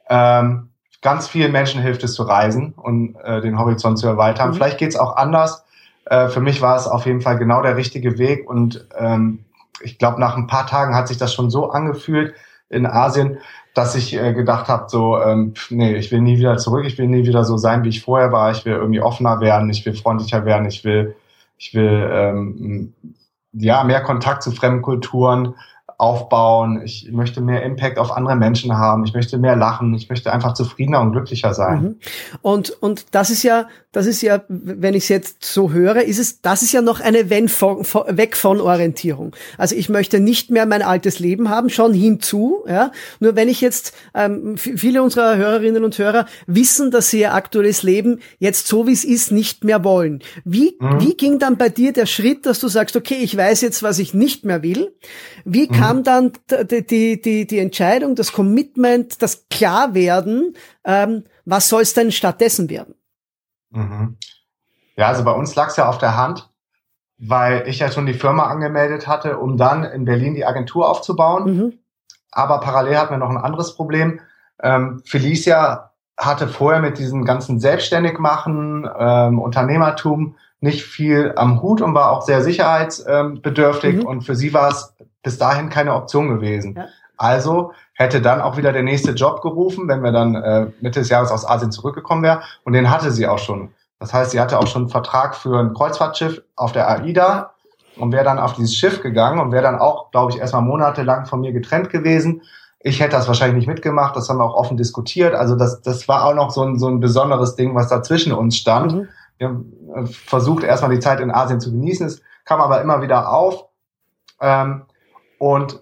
[0.08, 0.68] Ähm,
[1.04, 4.50] ganz vielen Menschen hilft es zu reisen und äh, den Horizont zu erweitern.
[4.50, 4.54] Mhm.
[4.54, 5.64] Vielleicht geht's auch anders.
[6.06, 9.44] Äh, für mich war es auf jeden Fall genau der richtige Weg und ähm,
[9.82, 12.34] ich glaube, nach ein paar Tagen hat sich das schon so angefühlt
[12.70, 13.38] in Asien,
[13.74, 17.08] dass ich äh, gedacht habe, so, ähm, nee, ich will nie wieder zurück, ich will
[17.08, 19.94] nie wieder so sein, wie ich vorher war, ich will irgendwie offener werden, ich will
[19.94, 21.16] freundlicher werden, ich will,
[21.58, 22.94] ich will ähm,
[23.52, 25.54] ja mehr Kontakt zu fremden Kulturen
[25.98, 30.32] aufbauen, ich möchte mehr Impact auf andere Menschen haben, ich möchte mehr lachen, ich möchte
[30.32, 31.82] einfach zufriedener und glücklicher sein.
[31.82, 31.96] Mhm.
[32.42, 36.18] Und, und das ist ja, das ist ja, wenn ich es jetzt so höre, ist
[36.18, 39.36] es, das ist ja noch eine wenn von, von, weg von Orientierung.
[39.56, 42.90] Also ich möchte nicht mehr mein altes Leben haben, schon hinzu, ja.
[43.20, 47.82] Nur wenn ich jetzt, ähm, viele unserer Hörerinnen und Hörer wissen, dass sie ihr aktuelles
[47.84, 50.22] Leben jetzt so wie es ist nicht mehr wollen.
[50.44, 51.00] Wie, Mhm.
[51.00, 53.98] wie ging dann bei dir der Schritt, dass du sagst, okay, ich weiß jetzt, was
[53.98, 54.92] ich nicht mehr will?
[55.44, 55.72] Wie Mhm.
[55.86, 56.32] Kam dann
[56.70, 62.94] die, die, die, Entscheidung, das Commitment, das Klarwerden, ähm, was soll es denn stattdessen werden?
[63.70, 64.16] Mhm.
[64.96, 66.50] Ja, also bei uns lag es ja auf der Hand,
[67.18, 71.44] weil ich ja schon die Firma angemeldet hatte, um dann in Berlin die Agentur aufzubauen.
[71.56, 71.78] Mhm.
[72.30, 74.20] Aber parallel hatten wir noch ein anderes Problem.
[74.62, 81.94] Ähm, Felicia hatte vorher mit diesem ganzen Selbstständigmachen, ähm, Unternehmertum nicht viel am Hut und
[81.94, 83.96] war auch sehr sicherheitsbedürftig.
[83.96, 84.06] Mhm.
[84.06, 84.94] Und für sie war es
[85.24, 86.74] bis dahin keine Option gewesen.
[86.76, 86.86] Ja.
[87.16, 91.08] Also hätte dann auch wieder der nächste Job gerufen, wenn wir dann äh, Mitte des
[91.08, 92.42] Jahres aus Asien zurückgekommen wäre.
[92.64, 93.70] Und den hatte sie auch schon.
[93.98, 97.52] Das heißt, sie hatte auch schon einen Vertrag für ein Kreuzfahrtschiff auf der AIDA
[97.96, 101.26] und wäre dann auf dieses Schiff gegangen und wäre dann auch, glaube ich, erstmal monatelang
[101.26, 102.42] von mir getrennt gewesen.
[102.80, 105.34] Ich hätte das wahrscheinlich nicht mitgemacht, das haben wir auch offen diskutiert.
[105.34, 108.32] Also das, das war auch noch so ein, so ein besonderes Ding, was da zwischen
[108.32, 108.92] uns stand.
[108.92, 109.08] Mhm.
[109.38, 112.06] Wir haben äh, versucht, erstmal die Zeit in Asien zu genießen.
[112.06, 113.66] Es kam aber immer wieder auf.
[114.40, 114.82] Ähm,
[115.38, 115.80] und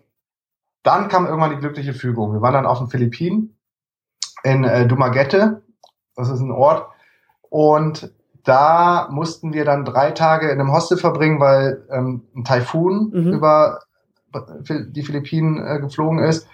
[0.83, 2.33] dann kam irgendwann die glückliche Fügung.
[2.33, 3.57] Wir waren dann auf den Philippinen
[4.43, 5.62] in äh, Dumaguete.
[6.17, 6.88] Das ist ein Ort.
[7.49, 8.12] Und
[8.45, 13.33] da mussten wir dann drei Tage in einem Hostel verbringen, weil ähm, ein Taifun Mhm.
[13.33, 13.81] über
[14.69, 16.49] die Philippinen äh, geflogen ist.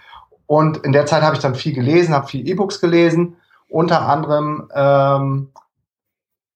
[0.46, 3.36] Und in der Zeit habe ich dann viel gelesen, habe viel E-Books gelesen,
[3.68, 5.50] unter anderem, ähm,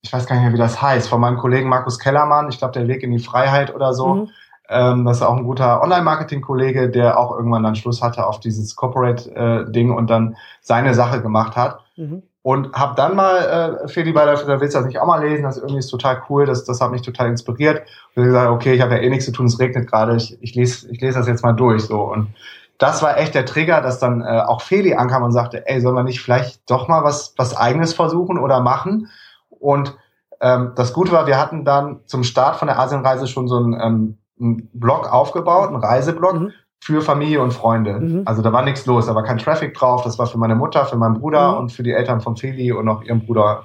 [0.02, 2.72] ich weiß gar nicht mehr, wie das heißt, von meinem Kollegen Markus Kellermann, ich glaube,
[2.72, 4.14] der Weg in die Freiheit oder so.
[4.14, 4.28] Mhm.
[4.68, 8.76] Ähm, das ist auch ein guter Online-Marketing-Kollege, der auch irgendwann dann Schluss hatte auf dieses
[8.76, 11.80] Corporate-Ding und dann seine Sache gemacht hat.
[11.96, 12.22] Mhm.
[12.44, 15.44] Und habe dann mal, äh, Feli bei der willst du das nicht auch mal lesen?
[15.44, 17.82] Das irgendwie ist total cool, das, das hat mich total inspiriert.
[18.14, 20.36] Und ich gesagt, okay, ich habe ja eh nichts zu tun, es regnet gerade, ich,
[20.42, 21.84] ich lese ich lese das jetzt mal durch.
[21.84, 22.34] so Und
[22.78, 25.94] das war echt der Trigger, dass dann äh, auch Feli ankam und sagte, ey, sollen
[25.94, 29.08] wir nicht vielleicht doch mal was, was Eigenes versuchen oder machen?
[29.48, 29.96] Und
[30.40, 33.80] ähm, das Gute war, wir hatten dann zum Start von der Asienreise schon so einen,
[33.80, 36.50] ähm, einen Blog aufgebaut, einen Reiseblog Mhm.
[36.80, 38.00] für Familie und Freunde.
[38.00, 38.22] Mhm.
[38.24, 40.02] Also da war nichts los, da war kein Traffic drauf.
[40.02, 41.58] Das war für meine Mutter, für meinen Bruder Mhm.
[41.58, 43.64] und für die Eltern von Feli und noch ihrem Bruder.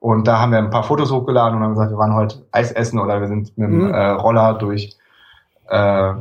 [0.00, 2.72] Und da haben wir ein paar Fotos hochgeladen und haben gesagt, wir waren heute Eis
[2.72, 3.94] essen oder wir sind mit dem Mhm.
[3.94, 4.96] äh, Roller durch,
[5.68, 6.14] äh,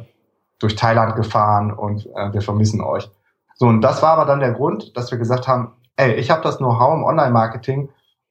[0.59, 3.09] durch Thailand gefahren und äh, wir vermissen euch.
[3.55, 6.41] So, und das war aber dann der Grund, dass wir gesagt haben, ey, ich habe
[6.43, 7.89] das Know-how im Online-Marketing,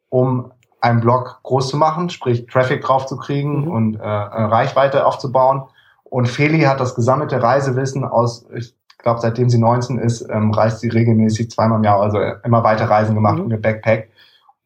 [0.08, 3.68] um einen Blog groß zu machen, sprich Traffic drauf zu kriegen Mhm.
[3.68, 5.62] und äh, äh, Reichweite aufzubauen.
[6.04, 10.80] Und Feli hat das gesammelte Reisewissen aus, ich glaube, seitdem sie 19 ist, ähm, reist
[10.80, 13.48] sie regelmäßig zweimal im Jahr, also immer weiter Reisen gemacht Mhm.
[13.48, 14.10] mit Backpack.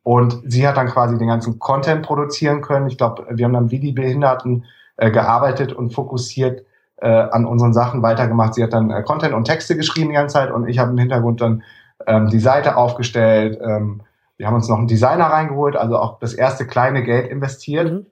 [0.03, 2.87] Und sie hat dann quasi den ganzen Content produzieren können.
[2.89, 4.65] Ich glaube, wir haben dann wie die Behinderten
[4.97, 6.65] äh, gearbeitet und fokussiert
[6.99, 8.55] äh, an unseren Sachen weitergemacht.
[8.55, 10.99] Sie hat dann äh, Content und Texte geschrieben die ganze Zeit und ich habe im
[10.99, 11.63] Hintergrund dann
[12.07, 13.59] ähm, die Seite aufgestellt.
[13.63, 14.03] Ähm,
[14.37, 18.07] wir haben uns noch einen Designer reingeholt, also auch das erste kleine Geld investiert Mhm.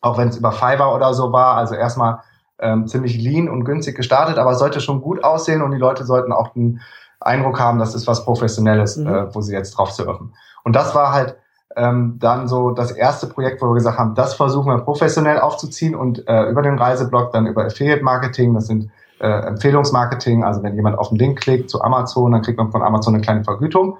[0.00, 1.56] auch wenn es über Fiverr oder so war.
[1.56, 2.20] Also erstmal
[2.60, 6.04] ähm, ziemlich lean und günstig gestartet, aber es sollte schon gut aussehen und die Leute
[6.04, 6.80] sollten auch den
[7.20, 9.06] Eindruck haben, das ist was Professionelles, Mhm.
[9.08, 10.34] äh, wo sie jetzt drauf surfen.
[10.64, 11.36] Und das war halt
[11.76, 15.94] ähm, dann so das erste Projekt, wo wir gesagt haben, das versuchen wir professionell aufzuziehen
[15.94, 20.74] und äh, über den Reiseblog, dann über Affiliate Marketing, das sind äh, Empfehlungsmarketing, also wenn
[20.74, 23.98] jemand auf den Link klickt zu Amazon, dann kriegt man von Amazon eine kleine Vergütung.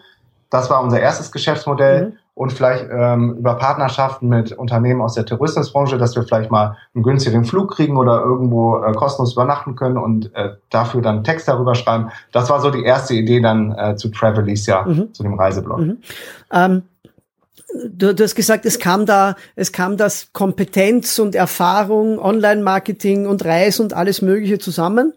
[0.50, 2.12] Das war unser erstes Geschäftsmodell Mhm.
[2.34, 7.04] und vielleicht ähm, über Partnerschaften mit Unternehmen aus der Tourismusbranche, dass wir vielleicht mal einen
[7.04, 11.74] günstigeren Flug kriegen oder irgendwo äh, kostenlos übernachten können und äh, dafür dann Text darüber
[11.74, 12.10] schreiben.
[12.32, 15.12] Das war so die erste Idee dann äh, zu Travelicia, Mhm.
[15.12, 15.80] zu dem Reiseblog.
[15.80, 15.98] Mhm.
[16.52, 16.82] Ähm,
[17.92, 23.44] du, du hast gesagt, es kam da, es kam das Kompetenz und Erfahrung, Online-Marketing und
[23.44, 25.12] Reis und alles Mögliche zusammen.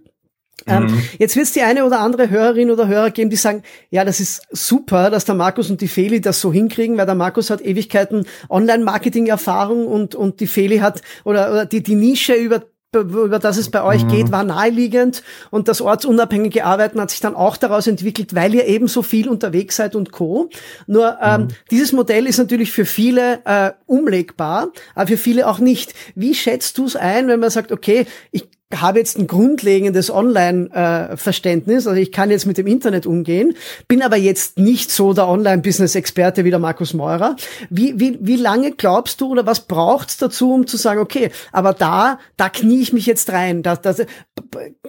[0.68, 1.04] Ähm, Mhm.
[1.20, 4.20] Jetzt wird es die eine oder andere Hörerin oder Hörer geben, die sagen, ja, das
[4.20, 7.62] ist super, dass der Markus und die Feli das so hinkriegen, weil der Markus hat
[7.62, 13.56] Ewigkeiten Online-Marketing-Erfahrung und, und die Feli hat, oder, oder die, die Nische über über das
[13.56, 17.88] es bei euch geht, war naheliegend und das ortsunabhängige Arbeiten hat sich dann auch daraus
[17.88, 20.50] entwickelt, weil ihr eben so viel unterwegs seid und Co.
[20.88, 25.94] Nur ähm, dieses Modell ist natürlich für viele äh, umlegbar, aber für viele auch nicht.
[26.16, 31.88] Wie schätzt du es ein, wenn man sagt, okay, ich habe jetzt ein grundlegendes Online-Verständnis,
[31.88, 33.56] also ich kann jetzt mit dem Internet umgehen,
[33.88, 37.36] bin aber jetzt nicht so der Online-Business-Experte wie der Markus Meurer.
[37.70, 41.74] Wie, wie, wie lange glaubst du oder was braucht's dazu, um zu sagen, okay, aber
[41.74, 43.64] da, da knie ich mich jetzt rein.
[43.64, 43.94] Da, da,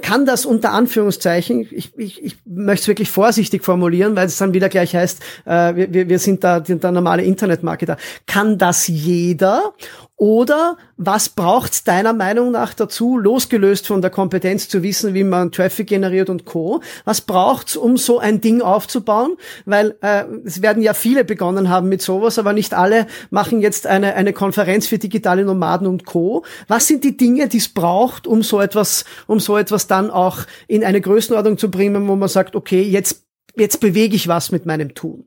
[0.02, 4.54] kann das unter Anführungszeichen, ich, ich, ich möchte es wirklich vorsichtig formulieren, weil es dann
[4.54, 7.96] wieder gleich heißt, äh, wir, wir sind da der normale Internetmarketer.
[8.26, 9.72] Kann das jeder?
[10.16, 15.50] Oder was braucht's deiner Meinung nach dazu, losgelöst von der Kompetenz zu wissen, wie man
[15.50, 16.82] Traffic generiert und Co.
[17.04, 19.36] Was braucht's, um so ein Ding aufzubauen?
[19.64, 23.86] Weil äh, es werden ja viele begonnen haben mit sowas, aber nicht alle machen jetzt
[23.86, 26.44] eine, eine Konferenz für digitale Nomaden und Co.
[26.68, 30.38] Was sind die Dinge, die es braucht, um so etwas, um so etwas dann auch
[30.68, 33.24] in eine Größenordnung zu bringen, wo man sagt, okay, jetzt,
[33.56, 35.24] jetzt bewege ich was mit meinem Tun?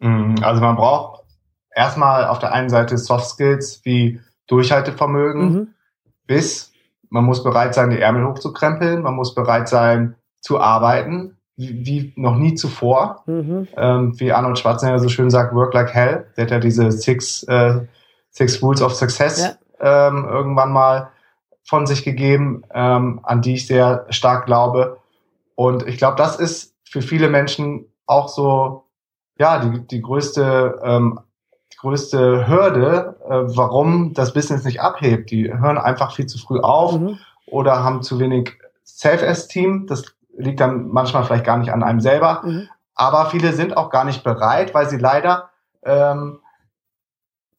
[0.00, 0.36] Mhm.
[0.42, 1.24] Also man braucht
[1.74, 5.68] erstmal auf der einen Seite Soft Skills wie Durchhaltevermögen, Mhm.
[6.26, 6.72] bis
[7.14, 12.12] man muss bereit sein, die Ärmel hochzukrempeln, man muss bereit sein zu arbeiten, wie, wie
[12.16, 13.22] noch nie zuvor.
[13.26, 13.68] Mhm.
[13.76, 16.26] Ähm, wie Arnold Schwarzenegger so schön sagt, work like hell.
[16.36, 17.82] Der hat ja diese Six, äh,
[18.30, 21.10] Six Rules of Success ähm, irgendwann mal
[21.62, 24.98] von sich gegeben, ähm, an die ich sehr stark glaube.
[25.54, 28.86] Und ich glaube, das ist für viele Menschen auch so,
[29.38, 31.20] ja, die, die größte, ähm,
[31.78, 35.30] größte Hürde, äh, warum das Business nicht abhebt.
[35.30, 37.18] Die hören einfach viel zu früh auf Mhm.
[37.46, 39.86] oder haben zu wenig Self-Esteem.
[39.86, 40.04] Das
[40.36, 42.42] liegt dann manchmal vielleicht gar nicht an einem selber.
[42.44, 42.68] Mhm.
[42.94, 45.50] Aber viele sind auch gar nicht bereit, weil sie leider
[45.84, 46.38] ähm,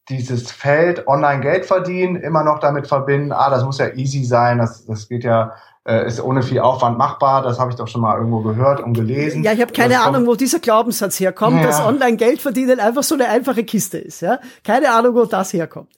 [0.09, 4.85] dieses Feld Online-Geld verdienen immer noch damit verbinden, ah, das muss ja easy sein, das,
[4.85, 5.53] das geht ja,
[5.87, 8.93] äh, ist ohne viel Aufwand machbar, das habe ich doch schon mal irgendwo gehört und
[8.93, 9.43] gelesen.
[9.43, 11.67] Ja, ich habe keine kommt- Ahnung, wo dieser Glaubenssatz herkommt, Ja.
[11.67, 14.21] dass Online-Geld verdienen einfach so eine einfache Kiste ist.
[14.21, 14.39] Ja?
[14.63, 15.91] Keine Ahnung, wo das herkommt.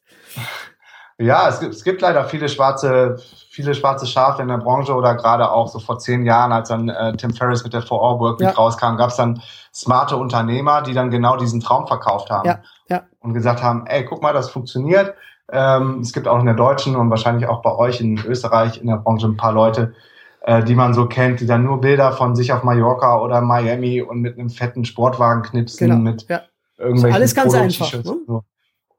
[1.19, 3.17] Ja, es gibt, es gibt leider viele schwarze,
[3.49, 6.89] viele schwarze Schafe in der Branche oder gerade auch so vor zehn Jahren, als dann
[6.89, 8.53] äh, Tim Ferriss mit der 4-Hour-Work Week Ja.
[8.53, 9.41] rauskam, gab es dann
[9.73, 12.45] smarte Unternehmer, die dann genau diesen Traum verkauft haben.
[12.47, 13.03] Ja, ja.
[13.19, 15.15] Und gesagt haben, ey, guck mal, das funktioniert.
[15.51, 18.87] Ähm, es gibt auch in der deutschen und wahrscheinlich auch bei euch in Österreich in
[18.87, 19.93] der Branche ein paar Leute,
[20.41, 24.01] äh, die man so kennt, die dann nur Bilder von sich auf Mallorca oder Miami
[24.01, 26.01] und mit einem fetten Sportwagen knipsen, Genau.
[26.01, 26.41] mit Ja.
[26.77, 27.99] irgendwelchen Alles ganz einfach, ne?
[28.11, 28.43] und so.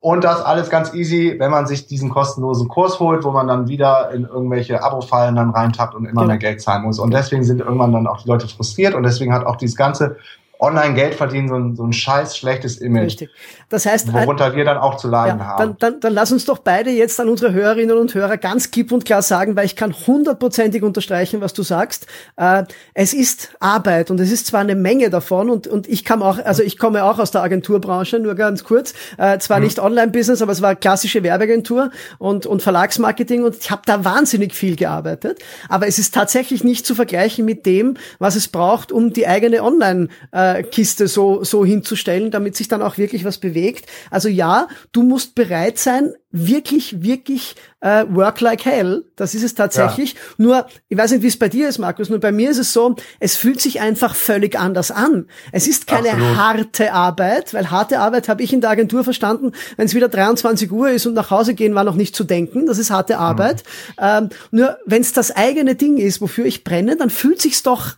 [0.01, 3.67] Und das alles ganz easy, wenn man sich diesen kostenlosen Kurs holt, wo man dann
[3.67, 6.27] wieder in irgendwelche Abo-Fallen dann reintappt und immer Genau.
[6.29, 7.01] mehr Geld zahlen muss.
[7.01, 10.17] Und deswegen sind irgendwann dann auch die Leute frustriert und deswegen hat auch dieses ganze
[10.61, 13.05] online Geld verdienen, so ein, so ein scheiß schlechtes Image.
[13.05, 13.31] Richtig.
[13.69, 15.59] Das heißt, worunter wir dann auch zu leiden ja, haben.
[15.59, 18.91] Dann, dann, dann lass uns doch beide jetzt an unsere Hörerinnen und Hörer ganz klipp
[18.91, 22.07] und klar sagen, weil ich kann hundertprozentig unterstreichen, was du sagst.
[22.37, 26.23] Äh, es ist Arbeit und es ist zwar eine Menge davon und, und ich kam
[26.23, 29.65] auch, also ich komme auch aus der Agenturbranche, nur ganz kurz, äh, zwar mhm.
[29.65, 34.55] nicht Online-Business, aber es war klassische Werbeagentur und, und Verlagsmarketing und ich habe da wahnsinnig
[34.55, 35.39] viel gearbeitet.
[35.69, 39.63] Aber es ist tatsächlich nicht zu vergleichen mit dem, was es braucht, um die eigene
[39.63, 43.87] Online- äh, äh, Kiste so, so hinzustellen, damit sich dann auch wirklich was bewegt.
[44.11, 49.05] Also ja, du musst bereit sein, wirklich, wirklich äh, work like hell.
[49.17, 50.13] Das ist es tatsächlich.
[50.13, 50.21] Ja.
[50.37, 52.73] Nur, ich weiß nicht, wie es bei dir ist, Markus, nur bei mir ist es
[52.73, 55.27] so, es fühlt sich einfach völlig anders an.
[55.53, 56.37] Es ist keine Absolut.
[56.37, 60.71] harte Arbeit, weil harte Arbeit habe ich in der Agentur verstanden, wenn es wieder 23
[60.71, 62.67] Uhr ist und nach Hause gehen war noch nicht zu denken.
[62.67, 63.63] Das ist harte Arbeit.
[63.99, 64.03] Mhm.
[64.03, 67.95] Ähm, nur, wenn es das eigene Ding ist, wofür ich brenne, dann fühlt sich's doch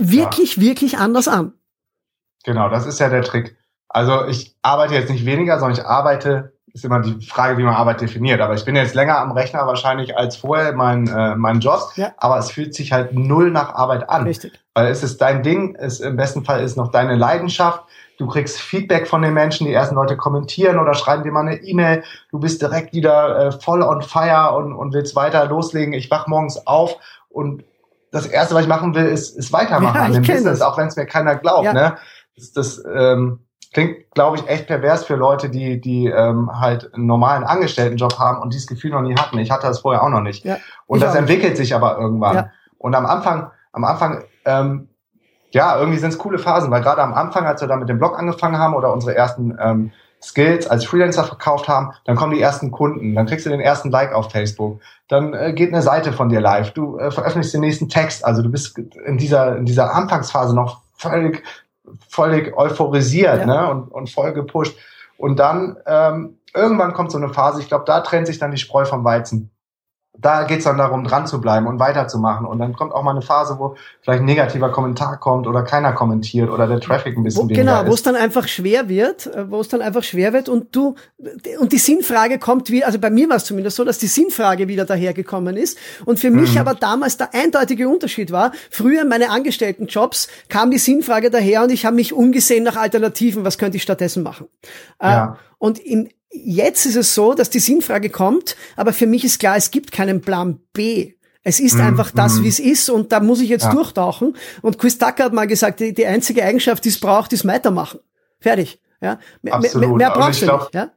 [0.00, 0.62] wirklich, ja.
[0.62, 1.52] wirklich anders an.
[2.44, 3.56] Genau, das ist ja der Trick.
[3.88, 7.74] Also ich arbeite jetzt nicht weniger, sondern ich arbeite, ist immer die Frage, wie man
[7.74, 8.40] Arbeit definiert.
[8.40, 11.80] Aber ich bin jetzt länger am Rechner wahrscheinlich als vorher mein, äh, mein Job.
[11.96, 12.12] Ja.
[12.16, 14.22] Aber es fühlt sich halt null nach Arbeit an.
[14.22, 14.52] Richtig.
[14.74, 17.82] Weil es ist dein Ding, es im besten Fall ist noch deine Leidenschaft.
[18.18, 21.56] Du kriegst Feedback von den Menschen, die ersten Leute kommentieren oder schreiben dir mal eine
[21.56, 22.04] E-Mail.
[22.30, 25.94] Du bist direkt wieder äh, voll on fire und, und willst weiter loslegen.
[25.94, 26.96] Ich wach morgens auf
[27.28, 27.64] und
[28.10, 30.62] das Erste, was ich machen will, ist, ist weitermachen ja, an dem Business, das.
[30.62, 31.64] auch wenn es mir keiner glaubt.
[31.64, 31.72] Ja.
[31.72, 31.96] Ne?
[32.36, 33.40] Das, das ähm,
[33.72, 38.40] klingt, glaube ich, echt pervers für Leute, die, die ähm, halt einen normalen Angestelltenjob haben
[38.40, 39.38] und dieses Gefühl noch nie hatten.
[39.38, 40.44] Ich hatte das vorher auch noch nicht.
[40.44, 42.34] Ja, und das entwickelt sich aber irgendwann.
[42.34, 42.50] Ja.
[42.78, 44.88] Und am Anfang, am Anfang, ähm,
[45.52, 47.98] ja, irgendwie sind es coole Phasen, weil gerade am Anfang, als wir da mit dem
[47.98, 49.92] Blog angefangen haben oder unsere ersten ähm,
[50.22, 53.90] Skills als Freelancer verkauft haben, dann kommen die ersten Kunden, dann kriegst du den ersten
[53.90, 57.62] Like auf Facebook, dann äh, geht eine Seite von dir live, du äh, veröffentlichst den
[57.62, 61.42] nächsten Text, also du bist in dieser, in dieser Anfangsphase noch völlig,
[62.08, 63.46] völlig euphorisiert ja.
[63.46, 63.70] ne?
[63.70, 64.76] und, und voll gepusht.
[65.16, 68.58] Und dann ähm, irgendwann kommt so eine Phase, ich glaube, da trennt sich dann die
[68.58, 69.50] Spreu vom Weizen
[70.18, 72.44] da geht's dann darum, dran zu bleiben und weiterzumachen.
[72.44, 75.92] Und dann kommt auch mal eine Phase, wo vielleicht ein negativer Kommentar kommt oder keiner
[75.92, 79.26] kommentiert oder der Traffic ein bisschen wo, weniger Genau, wo es dann einfach schwer wird,
[79.26, 80.96] äh, wo es dann einfach schwer wird und du,
[81.58, 84.68] und die Sinnfrage kommt wie, also bei mir war es zumindest so, dass die Sinnfrage
[84.68, 85.78] wieder dahergekommen ist.
[86.04, 86.60] Und für mich mhm.
[86.60, 91.70] aber damals der eindeutige Unterschied war, früher in meine Angestelltenjobs kam die Sinnfrage daher und
[91.70, 94.48] ich habe mich umgesehen nach Alternativen, was könnte ich stattdessen machen.
[94.98, 95.36] Äh, ja.
[95.58, 99.56] Und in, Jetzt ist es so, dass die Sinnfrage kommt, aber für mich ist klar,
[99.56, 101.14] es gibt keinen Plan B.
[101.42, 102.44] Es ist mm, einfach das, mm.
[102.44, 103.72] wie es ist und da muss ich jetzt ja.
[103.72, 104.36] durchtauchen.
[104.62, 108.00] Und Chris Tucker hat mal gesagt, die, die einzige Eigenschaft, die es braucht, ist weitermachen.
[108.38, 108.80] Fertig.
[109.00, 110.74] Ja, mehr, mehr, mehr brauchst du nicht.
[110.74, 110.92] Ja?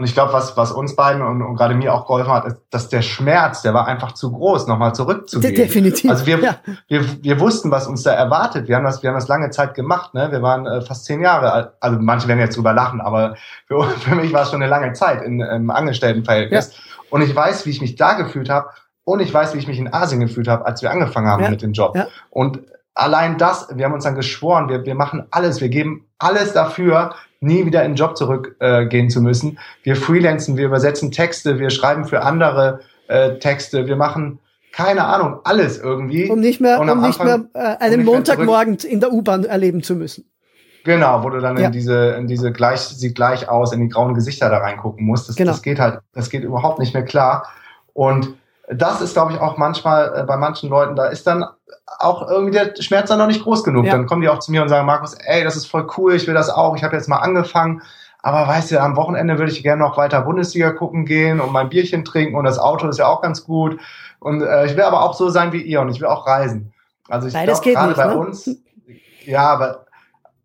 [0.00, 2.56] Und ich glaube, was, was uns beiden und, und gerade mir auch geholfen hat, ist,
[2.70, 5.54] dass der Schmerz, der war einfach zu groß, nochmal zurückzugehen.
[5.54, 6.10] De definitiv.
[6.10, 6.56] Also wir, ja.
[6.88, 8.66] wir, wir wussten, was uns da erwartet.
[8.66, 10.14] Wir haben das, wir haben das lange Zeit gemacht.
[10.14, 10.32] Ne?
[10.32, 11.72] Wir waren äh, fast zehn Jahre alt.
[11.80, 13.36] Also manche werden jetzt drüber lachen, aber
[13.66, 16.72] für, für mich war es schon eine lange Zeit in, im Angestelltenverhältnis.
[16.72, 16.82] Ja.
[17.10, 18.70] Und ich weiß, wie ich mich da gefühlt habe.
[19.04, 21.50] Und ich weiß, wie ich mich in Asien gefühlt habe, als wir angefangen haben ja.
[21.50, 21.94] mit dem Job.
[22.30, 22.60] Und
[22.94, 27.14] allein das, wir haben uns dann geschworen, wir, wir machen alles, wir geben alles dafür,
[27.40, 29.58] nie wieder in den Job zurückgehen äh, zu müssen.
[29.82, 34.38] Wir freelancen, wir übersetzen Texte, wir schreiben für andere äh, Texte, wir machen
[34.72, 36.30] keine Ahnung, alles irgendwie.
[36.30, 39.96] Um nicht mehr, um nicht mehr äh, einen um Montagmorgen in der U-Bahn erleben zu
[39.96, 40.30] müssen.
[40.84, 41.66] Genau, wo du dann ja.
[41.66, 45.28] in diese, in diese gleich, sieht gleich aus, in die grauen Gesichter da reingucken musst.
[45.28, 45.50] Das, genau.
[45.50, 47.48] das geht halt, das geht überhaupt nicht mehr klar.
[47.92, 48.34] Und
[48.72, 51.44] das ist, glaube ich, auch manchmal äh, bei manchen Leuten, da ist dann
[52.00, 53.84] auch irgendwie der Schmerz dann noch nicht groß genug.
[53.84, 53.92] Ja.
[53.92, 56.26] Dann kommen die auch zu mir und sagen, Markus, ey, das ist voll cool, ich
[56.26, 57.82] will das auch, ich habe jetzt mal angefangen,
[58.22, 61.68] aber weißt du, am Wochenende würde ich gerne noch weiter Bundesliga gucken gehen und mein
[61.68, 63.78] Bierchen trinken und das Auto ist ja auch ganz gut.
[64.18, 66.72] Und äh, ich will aber auch so sein wie ihr und ich will auch reisen.
[67.08, 68.16] Also ich glaube, gerade bei ne?
[68.16, 68.50] uns,
[69.24, 69.86] ja, aber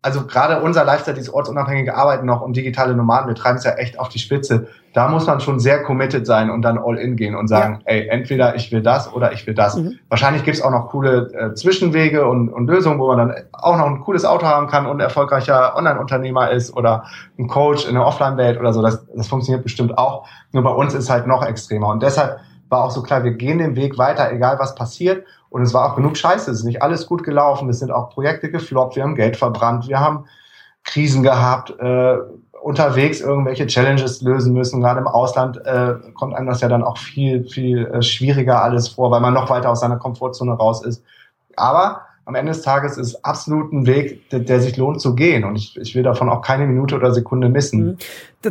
[0.06, 3.72] also gerade unser Lifestyle, dieses ortsunabhängige Arbeiten noch und digitale Nomaden, wir treiben es ja
[3.72, 4.68] echt auf die Spitze.
[4.94, 7.92] Da muss man schon sehr committed sein und dann all in gehen und sagen, ja.
[7.92, 9.76] ey, entweder ich will das oder ich will das.
[9.76, 9.98] Mhm.
[10.08, 13.86] Wahrscheinlich gibt's auch noch coole äh, Zwischenwege und, und Lösungen, wo man dann auch noch
[13.86, 18.60] ein cooles Auto haben kann und erfolgreicher Online-Unternehmer ist oder ein Coach in der Offline-Welt
[18.60, 18.82] oder so.
[18.82, 20.28] Das, das funktioniert bestimmt auch.
[20.52, 21.88] Nur bei uns ist halt noch extremer.
[21.88, 22.38] Und deshalb
[22.68, 25.24] war auch so klar, wir gehen den Weg weiter, egal was passiert.
[25.56, 26.50] Und es war auch genug Scheiße.
[26.50, 27.70] Es ist nicht alles gut gelaufen.
[27.70, 28.94] Es sind auch Projekte gefloppt.
[28.94, 29.88] Wir haben Geld verbrannt.
[29.88, 30.26] Wir haben
[30.84, 32.16] Krisen gehabt, äh,
[32.60, 34.82] unterwegs irgendwelche Challenges lösen müssen.
[34.82, 38.88] Gerade im Ausland äh, kommt einem das ja dann auch viel, viel äh, schwieriger alles
[38.88, 41.02] vor, weil man noch weiter aus seiner Komfortzone raus ist.
[41.56, 45.44] Aber am Ende des Tages ist absolut ein Weg, der, der sich lohnt zu gehen.
[45.44, 47.96] Und ich, ich will davon auch keine Minute oder Sekunde missen.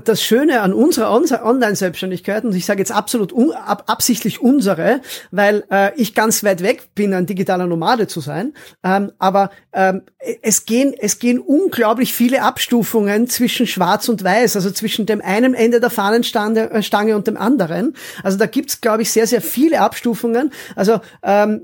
[0.03, 5.63] Das Schöne an unserer Online-Selbstständigkeit, und ich sage jetzt absolut un, ab, absichtlich unsere, weil
[5.71, 8.53] äh, ich ganz weit weg bin, ein digitaler Nomade zu sein,
[8.83, 10.01] ähm, aber ähm,
[10.41, 15.53] es, gehen, es gehen unglaublich viele Abstufungen zwischen Schwarz und Weiß, also zwischen dem einen
[15.53, 17.93] Ende der Fahnenstange äh, und dem anderen.
[18.23, 20.51] Also da gibt's, glaube ich, sehr, sehr viele Abstufungen.
[20.75, 21.61] Also ähm,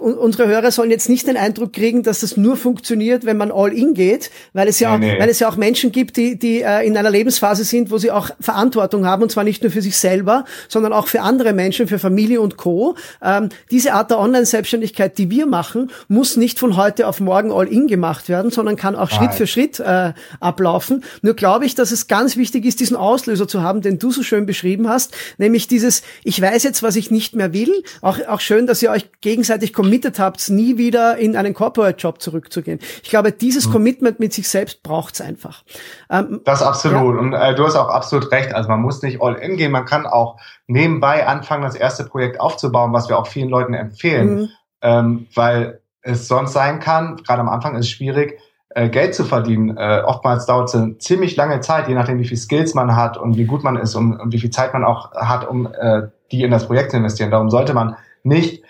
[0.00, 3.72] unsere Hörer sollen jetzt nicht den Eindruck kriegen, dass das nur funktioniert, wenn man all
[3.72, 6.62] in geht, weil es ja, nee, auch, weil es ja auch Menschen gibt, die, die
[6.62, 9.70] äh, in einer Lebensphase Phase sind, wo sie auch Verantwortung haben, und zwar nicht nur
[9.70, 12.94] für sich selber, sondern auch für andere Menschen, für Familie und Co.
[13.20, 17.88] Ähm, diese Art der Online-Selbstständigkeit, die wir machen, muss nicht von heute auf morgen all-in
[17.88, 19.18] gemacht werden, sondern kann auch Nein.
[19.18, 21.04] Schritt für Schritt äh, ablaufen.
[21.20, 24.22] Nur glaube ich, dass es ganz wichtig ist, diesen Auslöser zu haben, den du so
[24.22, 27.82] schön beschrieben hast, nämlich dieses, ich weiß jetzt, was ich nicht mehr will.
[28.00, 32.78] Auch, auch schön, dass ihr euch gegenseitig committed habt, nie wieder in einen Corporate-Job zurückzugehen.
[33.02, 33.72] Ich glaube, dieses mhm.
[33.72, 35.64] Commitment mit sich selbst braucht's einfach.
[36.08, 37.14] Ähm, das absolut.
[37.14, 37.20] Ja.
[37.20, 38.54] Und äh, du hast auch absolut recht.
[38.54, 39.72] Also man muss nicht all in gehen.
[39.72, 44.34] Man kann auch nebenbei anfangen, das erste Projekt aufzubauen, was wir auch vielen Leuten empfehlen.
[44.34, 44.48] Mhm.
[44.80, 48.38] Ähm, weil es sonst sein kann, gerade am Anfang ist es schwierig,
[48.70, 49.76] äh, Geld zu verdienen.
[49.76, 53.16] Äh, oftmals dauert es eine ziemlich lange Zeit, je nachdem, wie viel Skills man hat
[53.16, 56.08] und wie gut man ist und, und wie viel Zeit man auch hat, um äh,
[56.30, 57.30] die in das Projekt zu investieren.
[57.30, 58.64] Darum sollte man nicht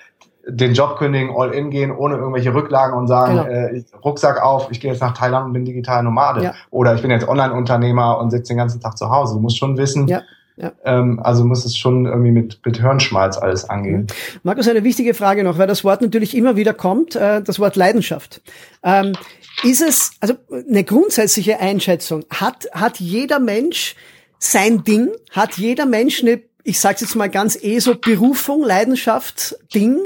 [0.47, 3.49] den Job kündigen, all in gehen, ohne irgendwelche Rücklagen und sagen, genau.
[3.49, 6.43] äh, Rucksack auf, ich gehe jetzt nach Thailand und bin digital Nomade.
[6.43, 6.55] Ja.
[6.71, 9.35] Oder ich bin jetzt Online-Unternehmer und sitze den ganzen Tag zu Hause.
[9.35, 10.23] Du musst schon wissen, ja.
[10.57, 10.73] Ja.
[10.85, 14.03] Ähm, also muss es schon irgendwie mit, mit Hirnschmalz alles angehen.
[14.03, 14.41] Mhm.
[14.43, 17.77] Markus, eine wichtige Frage noch, weil das Wort natürlich immer wieder kommt, äh, das Wort
[17.77, 18.43] Leidenschaft.
[18.83, 19.15] Ähm,
[19.63, 23.97] ist es, also eine grundsätzliche Einschätzung, hat, hat jeder Mensch
[24.39, 25.09] sein Ding?
[25.31, 29.99] Hat jeder Mensch eine ich sage jetzt mal ganz eh so Berufung, Leidenschaft, Ding,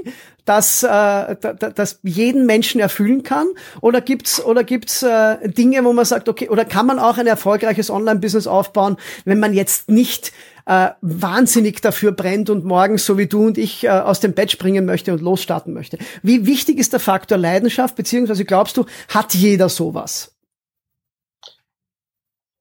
[0.44, 1.36] das, äh,
[1.74, 3.46] das jeden Menschen erfüllen kann?
[3.80, 7.26] Oder gibt's oder gibt's äh, Dinge, wo man sagt, okay, oder kann man auch ein
[7.26, 10.32] erfolgreiches Online-Business aufbauen, wenn man jetzt nicht
[10.66, 14.50] äh, wahnsinnig dafür brennt und morgens, so wie du und ich, äh, aus dem Bett
[14.50, 15.98] springen möchte und losstarten möchte?
[16.22, 20.32] Wie wichtig ist der Faktor Leidenschaft, beziehungsweise glaubst du, hat jeder sowas?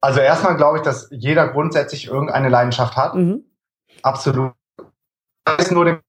[0.02, 3.16] Also erstmal glaube ich, dass jeder grundsätzlich irgendeine Leidenschaft hat.
[3.16, 3.44] Mhm.
[4.02, 4.54] Absolut.
[5.58, 6.00] ist nur den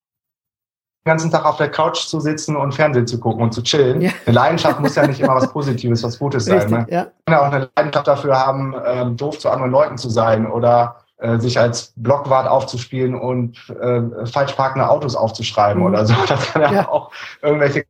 [1.07, 4.03] ganzen Tag auf der Couch zu sitzen und Fernsehen zu gucken und zu chillen.
[4.03, 4.11] Ja.
[4.27, 6.59] Eine Leidenschaft muss ja nicht immer was Positives, was Gutes sein.
[6.59, 6.87] Richtig, ne?
[6.91, 7.03] ja.
[7.03, 10.51] Man kann ja auch eine Leidenschaft dafür haben, ähm, doof zu anderen Leuten zu sein
[10.51, 15.89] oder äh, sich als Blockwart aufzuspielen und äh, falsch parkende Autos aufzuschreiben mhm.
[15.89, 16.15] oder so.
[16.29, 17.85] Das kann ja, ja, auch irgendwelche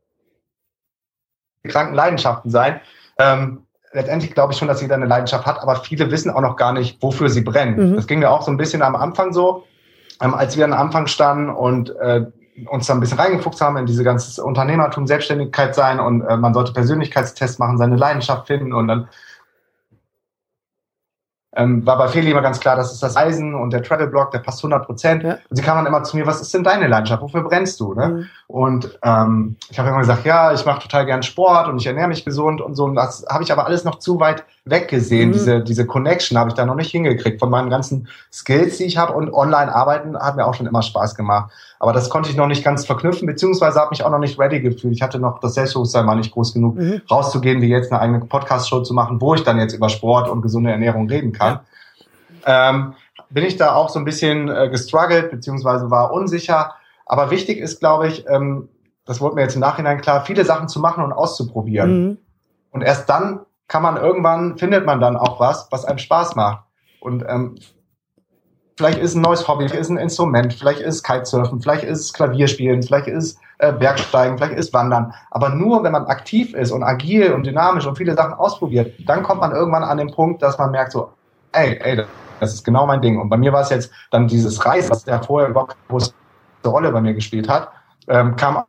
[1.64, 2.80] kranken Leidenschaften sein.
[3.18, 6.56] Ähm, letztendlich glaube ich schon, dass jeder eine Leidenschaft hat, aber viele wissen auch noch
[6.56, 7.92] gar nicht, wofür sie brennen.
[7.92, 7.96] Mhm.
[7.96, 9.64] Das ging mir auch so ein bisschen am Anfang so
[10.22, 12.26] ähm, als wir am Anfang standen und äh,
[12.70, 16.54] uns da ein bisschen reingefuchst haben in diese ganze Unternehmertum, Selbstständigkeit sein und äh, man
[16.54, 19.08] sollte Persönlichkeitstests machen, seine Leidenschaft finden und dann
[21.56, 24.40] ähm, war bei Feli immer ganz klar, das ist das Eisen und der Travel-Blog, der
[24.40, 25.22] passt 100 Prozent.
[25.22, 25.38] Ja.
[25.48, 27.22] Und sie kam dann immer zu mir, was ist denn deine Leidenschaft?
[27.22, 27.94] Wofür brennst du?
[27.94, 28.08] Ne?
[28.08, 28.26] Mhm.
[28.46, 32.08] Und ähm, ich habe immer gesagt, ja, ich mache total gern Sport und ich ernähre
[32.08, 32.84] mich gesund und so.
[32.84, 35.30] Und das habe ich aber alles noch zu weit weggesehen.
[35.30, 35.32] Mhm.
[35.32, 38.96] Diese, diese Connection habe ich da noch nicht hingekriegt von meinen ganzen Skills, die ich
[38.96, 39.12] habe.
[39.14, 41.50] Und online arbeiten hat mir auch schon immer Spaß gemacht.
[41.78, 44.60] Aber das konnte ich noch nicht ganz verknüpfen, beziehungsweise habe mich auch noch nicht ready
[44.60, 44.94] gefühlt.
[44.94, 47.00] Ich hatte noch das Selbstbewusstsein war nicht groß genug, mhm.
[47.10, 50.42] rauszugehen, wie jetzt eine eigene Podcast-Show zu machen, wo ich dann jetzt über Sport und
[50.42, 51.60] gesunde Ernährung reden kann.
[52.44, 52.94] Ähm,
[53.30, 56.74] bin ich da auch so ein bisschen äh, gestruggelt, beziehungsweise war unsicher.
[57.04, 58.68] Aber wichtig ist, glaube ich, ähm,
[59.04, 62.04] das wurde mir jetzt im Nachhinein klar, viele Sachen zu machen und auszuprobieren.
[62.04, 62.18] Mhm.
[62.72, 66.64] Und erst dann kann man irgendwann, findet man dann auch was, was einem Spaß macht.
[67.00, 67.56] Und ähm,
[68.76, 72.82] vielleicht ist ein neues Hobby, vielleicht ist ein Instrument, vielleicht ist Kitesurfen, vielleicht ist Klavierspielen,
[72.82, 75.12] vielleicht ist äh, Bergsteigen, vielleicht ist Wandern.
[75.30, 79.22] Aber nur wenn man aktiv ist und agil und dynamisch und viele Sachen ausprobiert, dann
[79.22, 81.12] kommt man irgendwann an den Punkt, dass man merkt so,
[81.52, 82.04] ey, ey,
[82.40, 83.18] das ist genau mein Ding.
[83.18, 86.12] Und bei mir war es jetzt dann dieses Reisen, was der vorher überhaupt große
[86.64, 87.70] Rolle bei mir gespielt hat,
[88.08, 88.64] ähm, kam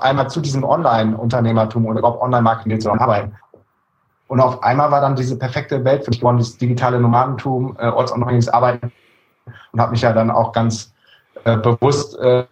[0.00, 3.34] einmal zu diesem Online-Unternehmertum oder überhaupt Online-Marketing zu arbeiten.
[4.28, 7.88] Und auf einmal war dann diese perfekte Welt für mich geworden, das digitale Nomadentum, äh,
[7.88, 8.92] ortsunabhängiges Arbeiten
[9.72, 10.92] und habe mich ja dann auch ganz
[11.44, 12.44] äh, bewusst äh,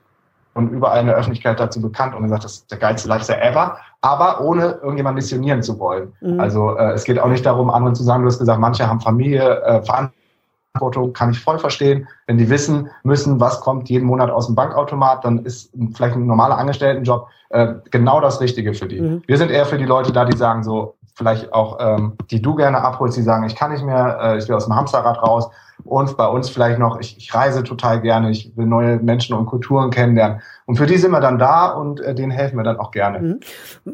[0.54, 3.76] und überall in der Öffentlichkeit dazu bekannt und gesagt, das ist der geilste Lifestyle ever,
[4.02, 6.12] aber ohne irgendjemand missionieren zu wollen.
[6.20, 6.38] Mhm.
[6.38, 9.00] Also äh, es geht auch nicht darum, anderen zu sagen, du hast gesagt, manche haben
[9.00, 12.06] Familie, äh, Verantwortung, kann ich voll verstehen.
[12.28, 16.26] Wenn die wissen müssen, was kommt jeden Monat aus dem Bankautomat, dann ist vielleicht ein
[16.26, 19.00] normaler Angestelltenjob äh, genau das Richtige für die.
[19.00, 19.22] Mhm.
[19.26, 22.54] Wir sind eher für die Leute da, die sagen so, vielleicht auch, ähm, die du
[22.54, 25.48] gerne abholst, die sagen, ich kann nicht mehr, äh, ich will aus dem Hamsterrad raus,
[25.82, 29.46] Und bei uns vielleicht noch, ich, ich reise total gerne, ich will neue Menschen und
[29.46, 30.40] Kulturen kennenlernen.
[30.66, 33.18] Und für die sind wir dann da und äh, denen helfen wir dann auch gerne.
[33.18, 33.40] Mhm.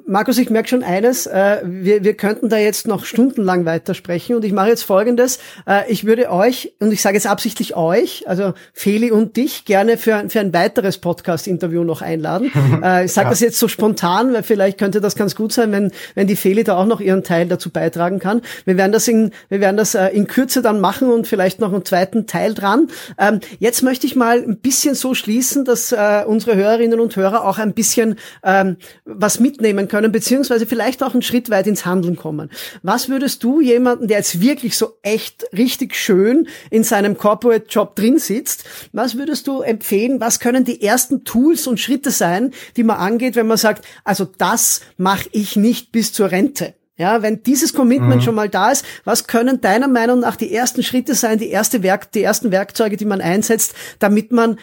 [0.07, 4.45] Markus, ich merke schon eines, äh, wir, wir könnten da jetzt noch stundenlang weitersprechen und
[4.45, 5.41] ich mache jetzt folgendes.
[5.66, 9.97] Äh, ich würde euch, und ich sage jetzt absichtlich euch, also Feli und dich, gerne
[9.97, 12.53] für, für ein weiteres Podcast-Interview noch einladen.
[12.85, 13.31] äh, ich sage ja.
[13.31, 16.62] das jetzt so spontan, weil vielleicht könnte das ganz gut sein, wenn, wenn die Feli
[16.62, 18.43] da auch noch ihren Teil dazu beitragen kann.
[18.64, 21.73] Wir werden das in, wir werden das äh, in Kürze dann machen und vielleicht noch
[21.73, 22.87] einen zweiten Teil dran.
[23.18, 27.45] Ähm, jetzt möchte ich mal ein bisschen so schließen, dass äh, unsere Hörerinnen und Hörer
[27.45, 32.17] auch ein bisschen ähm, was mitnehmen können, beziehungsweise vielleicht auch einen Schritt weit ins Handeln
[32.17, 32.51] kommen.
[32.83, 37.97] Was würdest du jemanden, der jetzt wirklich so echt richtig schön in seinem Corporate Job
[37.97, 40.21] drin sitzt, was würdest du empfehlen?
[40.21, 44.27] Was können die ersten Tools und Schritte sein, die man angeht, wenn man sagt, also
[44.39, 46.75] das mache ich nicht bis zur Rente?
[47.01, 48.21] Ja, wenn dieses Commitment mhm.
[48.21, 51.83] schon mal da ist, was können deiner Meinung nach die ersten Schritte sein, die erste
[51.83, 54.59] Werk, die ersten Werkzeuge, die man einsetzt, damit man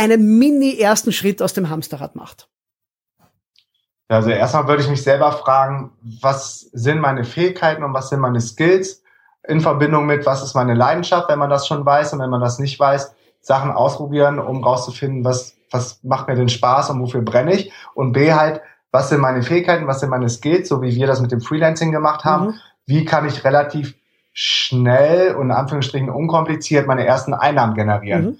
[0.00, 2.48] einen mini ersten Schritt aus dem Hamsterrad macht?
[4.08, 8.40] Also erstmal würde ich mich selber fragen, was sind meine Fähigkeiten und was sind meine
[8.40, 9.02] Skills
[9.46, 12.40] in Verbindung mit, was ist meine Leidenschaft, wenn man das schon weiß und wenn man
[12.40, 17.22] das nicht weiß, Sachen ausprobieren, um rauszufinden, was, was macht mir denn Spaß und wofür
[17.22, 17.72] brenne ich.
[17.94, 21.20] Und B halt, was sind meine Fähigkeiten, was sind meine Skills, so wie wir das
[21.20, 22.46] mit dem Freelancing gemacht haben.
[22.46, 22.54] Mhm.
[22.86, 23.94] Wie kann ich relativ
[24.32, 28.24] schnell und in Anführungsstrichen unkompliziert meine ersten Einnahmen generieren?
[28.24, 28.38] Mhm.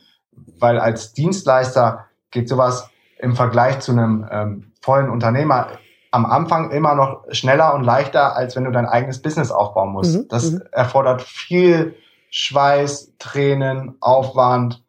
[0.59, 5.69] Weil als Dienstleister geht sowas im Vergleich zu einem ähm, vollen Unternehmer
[6.11, 10.17] am Anfang immer noch schneller und leichter, als wenn du dein eigenes Business aufbauen musst.
[10.17, 10.29] Mhm.
[10.29, 10.63] Das mhm.
[10.73, 11.95] erfordert viel
[12.31, 14.83] Schweiß, Tränen, Aufwand,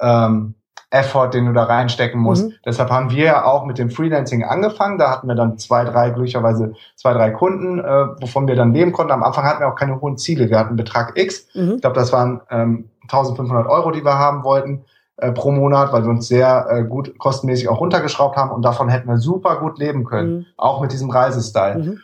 [0.00, 0.54] ähm,
[0.90, 2.46] Effort, den du da reinstecken musst.
[2.46, 2.52] Mhm.
[2.66, 4.98] Deshalb haben wir ja auch mit dem Freelancing angefangen.
[4.98, 8.92] Da hatten wir dann zwei, drei, glücklicherweise zwei, drei Kunden, äh, wovon wir dann leben
[8.92, 9.12] konnten.
[9.12, 10.50] Am Anfang hatten wir auch keine hohen Ziele.
[10.50, 11.48] Wir hatten Betrag X.
[11.54, 11.72] Mhm.
[11.76, 14.84] Ich glaube, das waren ähm, 1500 Euro, die wir haben wollten
[15.16, 18.50] äh, pro Monat, weil wir uns sehr äh, gut kostenmäßig auch runtergeschraubt haben.
[18.50, 20.34] Und davon hätten wir super gut leben können.
[20.34, 20.46] Mhm.
[20.56, 21.78] Auch mit diesem Reisestyle.
[21.78, 21.98] Mhm.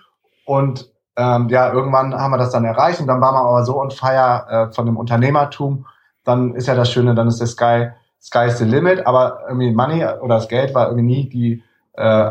[0.45, 3.01] Und ähm, ja, irgendwann haben wir das dann erreicht.
[3.01, 5.87] Und dann waren wir aber so on fire äh, von dem Unternehmertum.
[6.25, 7.89] Dann ist ja das Schöne, dann ist der Sky
[8.21, 11.63] sky's the limit, aber irgendwie Money oder das Geld war irgendwie nie die,
[11.95, 12.31] äh,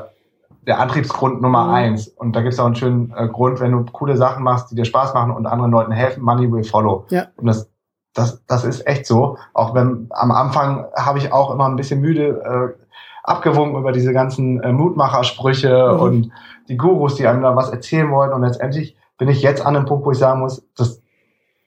[0.65, 1.74] der Antriebsgrund Nummer mhm.
[1.74, 2.07] eins.
[2.07, 4.76] Und da gibt es auch einen schönen äh, Grund, wenn du coole Sachen machst, die
[4.76, 7.05] dir Spaß machen und anderen Leuten helfen, Money will follow.
[7.09, 7.28] Ja.
[7.38, 7.70] Und das,
[8.18, 9.38] das, das ist echt so.
[9.53, 12.84] Auch wenn am Anfang habe ich auch immer ein bisschen müde äh,
[13.24, 15.99] abgewunken über diese ganzen äh, Mutmachersprüche mhm.
[15.99, 16.32] und
[16.68, 18.34] die Gurus, die einem da was erzählen wollen.
[18.34, 21.01] Und letztendlich bin ich jetzt an einem Punkt, wo ich sagen muss, das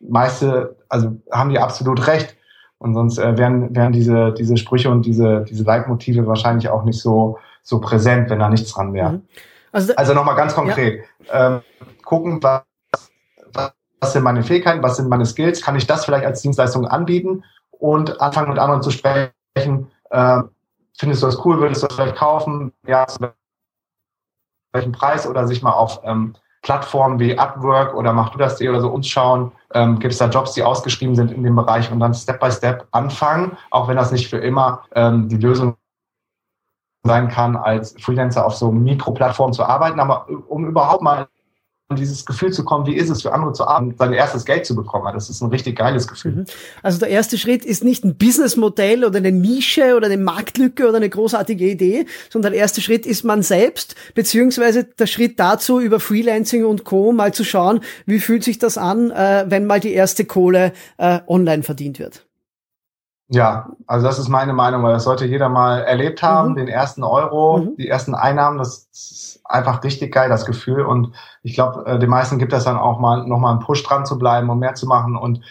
[0.01, 2.37] meiste, also haben die absolut recht.
[2.79, 7.01] Und sonst äh, wären, wären diese, diese Sprüche und diese, diese Leitmotive wahrscheinlich auch nicht
[7.01, 9.13] so, so präsent, wenn da nichts dran wäre.
[9.13, 9.23] Mhm.
[9.71, 11.05] Also, also nochmal ganz konkret.
[11.29, 11.57] Ja.
[11.57, 11.61] Ähm,
[12.03, 12.63] gucken, was,
[13.53, 13.73] was
[14.13, 17.45] sind meine Fähigkeiten, was sind meine Skills, kann ich das vielleicht als Dienstleistung anbieten?
[17.71, 19.33] Und anfangen mit anderen zu sprechen.
[20.11, 20.43] Äh,
[20.99, 22.73] findest du das cool, würdest du das vielleicht kaufen?
[22.87, 23.33] Ja, zu
[24.73, 25.27] welchem Preis?
[25.27, 29.09] Oder sich mal auf ähm, Plattformen wie Upwork oder mach du das oder so uns
[29.09, 32.39] schauen, ähm, gibt es da Jobs, die ausgeschrieben sind in dem Bereich und dann Step
[32.41, 35.77] by Step anfangen, auch wenn das nicht für immer ähm, die Lösung
[37.03, 41.29] sein kann, als Freelancer auf so Mikroplattformen zu arbeiten, aber um überhaupt mal
[41.97, 44.75] dieses Gefühl zu kommen, wie ist es für andere zu arbeiten, sein erstes Geld zu
[44.75, 45.13] bekommen.
[45.13, 46.33] Das ist ein richtig geiles Gefühl.
[46.33, 46.45] Mhm.
[46.83, 50.97] Also der erste Schritt ist nicht ein Businessmodell oder eine Nische oder eine Marktlücke oder
[50.99, 56.01] eine großartige Idee, sondern der erste Schritt ist man selbst, beziehungsweise der Schritt dazu über
[56.01, 57.13] Freelancing und Co.
[57.13, 61.21] mal zu schauen, wie fühlt sich das an, äh, wenn mal die erste Kohle äh,
[61.27, 62.25] online verdient wird.
[63.33, 66.57] Ja, also das ist meine Meinung, weil das sollte jeder mal erlebt haben, mhm.
[66.57, 67.77] den ersten Euro, mhm.
[67.77, 70.83] die ersten Einnahmen, das ist einfach richtig geil, das Gefühl.
[70.83, 71.13] Und
[71.45, 74.19] ich glaube, äh, den meisten gibt das dann auch mal nochmal einen Push dran zu
[74.19, 75.17] bleiben und mehr zu machen.
[75.17, 75.43] Und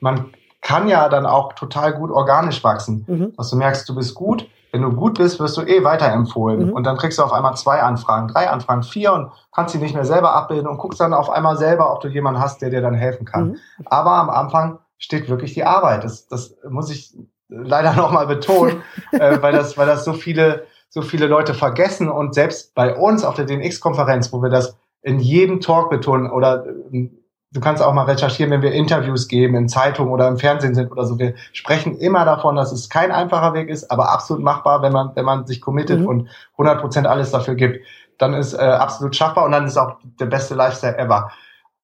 [0.00, 0.30] man
[0.62, 3.04] kann ja dann auch total gut organisch wachsen.
[3.06, 3.32] Mhm.
[3.36, 4.48] Dass du merkst, du bist gut.
[4.72, 6.68] Wenn du gut bist, wirst du eh weiterempfohlen.
[6.68, 6.72] Mhm.
[6.72, 9.94] Und dann kriegst du auf einmal zwei Anfragen, drei Anfragen, vier und kannst sie nicht
[9.94, 12.80] mehr selber abbilden und guckst dann auf einmal selber, ob du jemanden hast, der dir
[12.80, 13.48] dann helfen kann.
[13.48, 13.56] Mhm.
[13.86, 16.04] Aber am Anfang steht wirklich die Arbeit.
[16.04, 17.14] Das, das muss ich
[17.48, 18.82] leider nochmal betonen,
[19.12, 23.24] äh, weil, das, weil das so viele, so viele Leute vergessen und selbst bei uns
[23.24, 27.10] auf der DNX-Konferenz, wo wir das in jedem Talk betonen oder äh,
[27.52, 30.90] du kannst auch mal recherchieren, wenn wir Interviews geben in Zeitungen oder im Fernsehen sind
[30.90, 31.18] oder so.
[31.18, 35.12] Wir sprechen immer davon, dass es kein einfacher Weg ist, aber absolut machbar, wenn man,
[35.14, 36.06] wenn man sich committet mhm.
[36.06, 37.84] und 100 Prozent alles dafür gibt.
[38.18, 41.30] Dann ist äh, absolut schaffbar und dann ist auch der beste Lifestyle ever.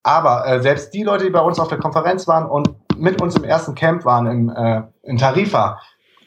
[0.02, 3.36] Aber äh, selbst die Leute, die bei uns auf der Konferenz waren und mit uns
[3.36, 5.78] im ersten Camp waren im, äh, in Tarifa,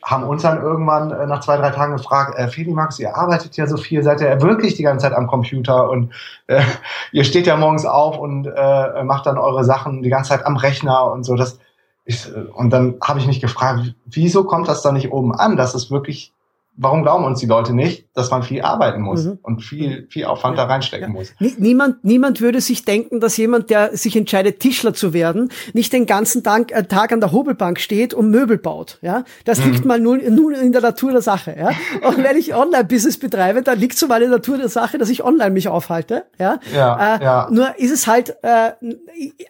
[0.05, 3.57] haben uns dann irgendwann äh, nach zwei, drei Tagen gefragt, äh, Feli Max, ihr arbeitet
[3.57, 6.13] ja so viel, seid ihr wirklich die ganze Zeit am Computer und
[6.45, 6.61] äh,
[7.11, 10.57] ihr steht ja morgens auf und äh, macht dann eure Sachen die ganze Zeit am
[10.57, 11.35] Rechner und so.
[11.35, 11.59] Das,
[12.05, 15.73] ich, und dann habe ich mich gefragt, wieso kommt das da nicht oben an, dass
[15.73, 16.34] es wirklich
[16.77, 19.39] warum glauben uns die Leute nicht, dass man viel arbeiten muss mhm.
[19.41, 20.65] und viel, viel Aufwand ja.
[20.65, 21.13] da reinstecken ja.
[21.13, 21.33] muss?
[21.39, 26.05] Niemand, niemand würde sich denken, dass jemand, der sich entscheidet, Tischler zu werden, nicht den
[26.05, 28.99] ganzen Tag, äh, Tag an der Hobelbank steht und Möbel baut.
[29.01, 29.71] Ja, das mhm.
[29.71, 31.55] liegt mal nur, nur in der Natur der Sache.
[31.57, 31.69] Ja,
[32.07, 35.09] und wenn ich Online-Business betreibe, dann liegt so mal in der Natur der Sache, dass
[35.09, 36.25] ich online mich aufhalte.
[36.37, 37.47] Ja, ja, äh, ja.
[37.51, 38.71] Nur ist es halt, äh,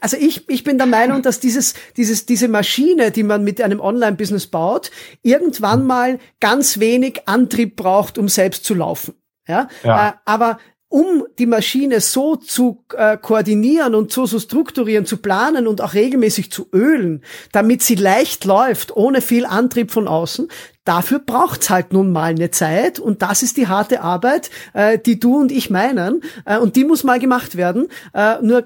[0.01, 3.79] also ich, ich bin der Meinung, dass dieses, dieses, diese Maschine, die man mit einem
[3.79, 4.91] Online-Business baut,
[5.23, 9.15] irgendwann mal ganz wenig wenig Antrieb braucht, um selbst zu laufen.
[9.47, 10.09] Ja, ja.
[10.09, 10.57] Äh, aber
[10.87, 15.93] um die Maschine so zu äh, koordinieren und so zu strukturieren, zu planen und auch
[15.93, 20.47] regelmäßig zu ölen, damit sie leicht läuft, ohne viel Antrieb von außen,
[20.85, 25.19] dafür braucht's halt nun mal eine Zeit und das ist die harte Arbeit, äh, die
[25.19, 27.87] du und ich meinen äh, und die muss mal gemacht werden.
[28.13, 28.63] Äh, nur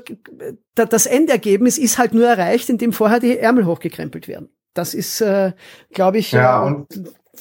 [0.76, 4.50] das Endergebnis ist halt nur erreicht, indem vorher die Ärmel hochgekrempelt werden.
[4.74, 5.54] Das ist, äh,
[5.92, 6.88] glaube ich, ja, und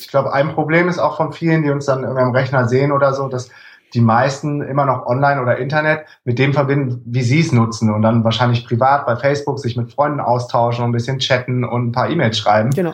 [0.01, 3.15] ich glaube, ein Problem ist auch von vielen, die uns dann am Rechner sehen oder
[3.15, 3.51] so, dass
[3.95, 8.03] die meisten immer noch online oder Internet mit dem verbinden, wie sie es nutzen und
[8.03, 11.93] dann wahrscheinlich privat bei Facebook sich mit Freunden austauschen und ein bisschen chatten und ein
[11.93, 12.71] paar E-Mails schreiben.
[12.71, 12.93] Genau.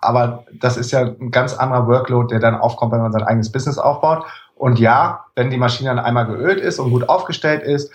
[0.00, 3.50] Aber das ist ja ein ganz anderer Workload, der dann aufkommt, wenn man sein eigenes
[3.50, 4.24] Business aufbaut.
[4.54, 7.90] Und ja, wenn die Maschine dann einmal geölt ist und gut aufgestellt ist,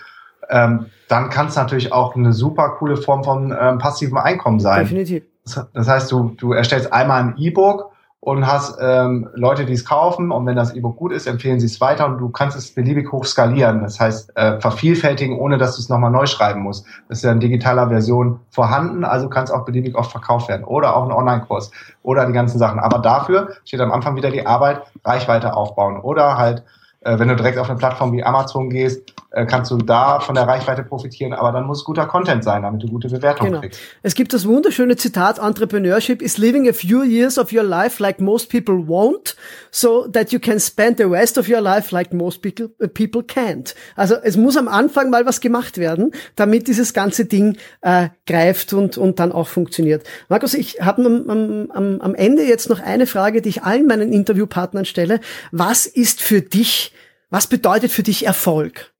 [0.50, 4.80] ähm, dann kann es natürlich auch eine super coole Form von ähm, passivem Einkommen sein.
[4.80, 5.24] Definitiv.
[5.44, 7.93] Das, das heißt, du, du erstellst einmal ein E-Book
[8.24, 11.66] und hast ähm, Leute, die es kaufen und wenn das E-Book gut ist, empfehlen sie
[11.66, 13.82] es weiter und du kannst es beliebig hoch skalieren.
[13.82, 16.86] Das heißt, äh, vervielfältigen, ohne dass du es nochmal neu schreiben musst.
[17.10, 20.64] Das ist ja in digitaler Version vorhanden, also kann es auch beliebig oft verkauft werden.
[20.64, 21.70] Oder auch ein Online-Kurs
[22.02, 22.80] oder die ganzen Sachen.
[22.80, 26.64] Aber dafür steht am Anfang wieder die Arbeit, Reichweite aufbauen oder halt
[27.04, 30.46] wenn du direkt auf eine Plattform wie Amazon gehst, äh, kannst du da von der
[30.46, 33.60] Reichweite profitieren, aber dann muss guter Content sein, damit du gute Bewertungen genau.
[33.62, 33.80] kriegst.
[34.02, 38.20] Es gibt das wunderschöne Zitat, Entrepreneurship is living a few years of your life like
[38.20, 39.34] most people won't,
[39.72, 43.22] so that you can spend the rest of your life like most people, uh, people
[43.22, 43.74] can't.
[43.96, 48.72] Also es muss am Anfang mal was gemacht werden, damit dieses ganze Ding äh, greift
[48.72, 50.04] und, und dann auch funktioniert.
[50.28, 54.12] Markus, ich habe am, am, am Ende jetzt noch eine Frage, die ich allen meinen
[54.12, 55.20] Interviewpartnern stelle.
[55.50, 56.93] Was ist für dich
[57.30, 58.94] was bedeutet für dich Erfolg?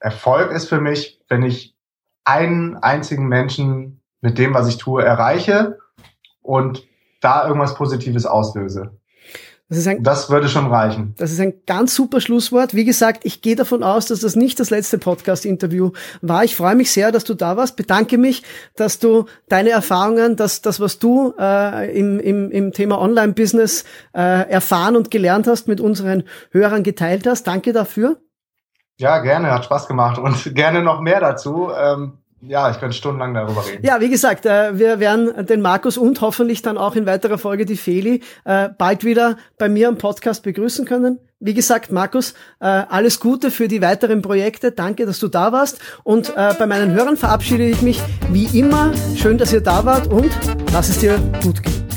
[0.00, 1.76] Erfolg ist für mich, wenn ich
[2.24, 5.78] einen einzigen Menschen mit dem, was ich tue, erreiche
[6.42, 6.86] und
[7.20, 9.00] da irgendwas Positives auslöse.
[9.70, 11.14] Das, ein, das, würde schon reichen.
[11.18, 12.74] Das ist ein ganz super Schlusswort.
[12.74, 15.90] Wie gesagt, ich gehe davon aus, dass das nicht das letzte Podcast-Interview
[16.22, 16.42] war.
[16.44, 17.76] Ich freue mich sehr, dass du da warst.
[17.76, 18.44] Bedanke mich,
[18.76, 24.48] dass du deine Erfahrungen, dass das, was du äh, im, im, im Thema Online-Business äh,
[24.48, 27.46] erfahren und gelernt hast, mit unseren Hörern geteilt hast.
[27.46, 28.16] Danke dafür.
[28.96, 31.70] Ja, gerne, hat Spaß gemacht und gerne noch mehr dazu.
[31.78, 33.84] Ähm ja, ich könnte stundenlang darüber reden.
[33.84, 37.66] Ja, wie gesagt, äh, wir werden den Markus und hoffentlich dann auch in weiterer Folge
[37.66, 41.18] die Feli äh, bald wieder bei mir am Podcast begrüßen können.
[41.40, 44.72] Wie gesagt, Markus, äh, alles Gute für die weiteren Projekte.
[44.72, 45.78] Danke, dass du da warst.
[46.04, 48.92] Und bei meinen Hörern verabschiede ich mich wie immer.
[49.16, 50.30] Schön, dass ihr da wart und
[50.72, 51.88] lass es dir gut gehen.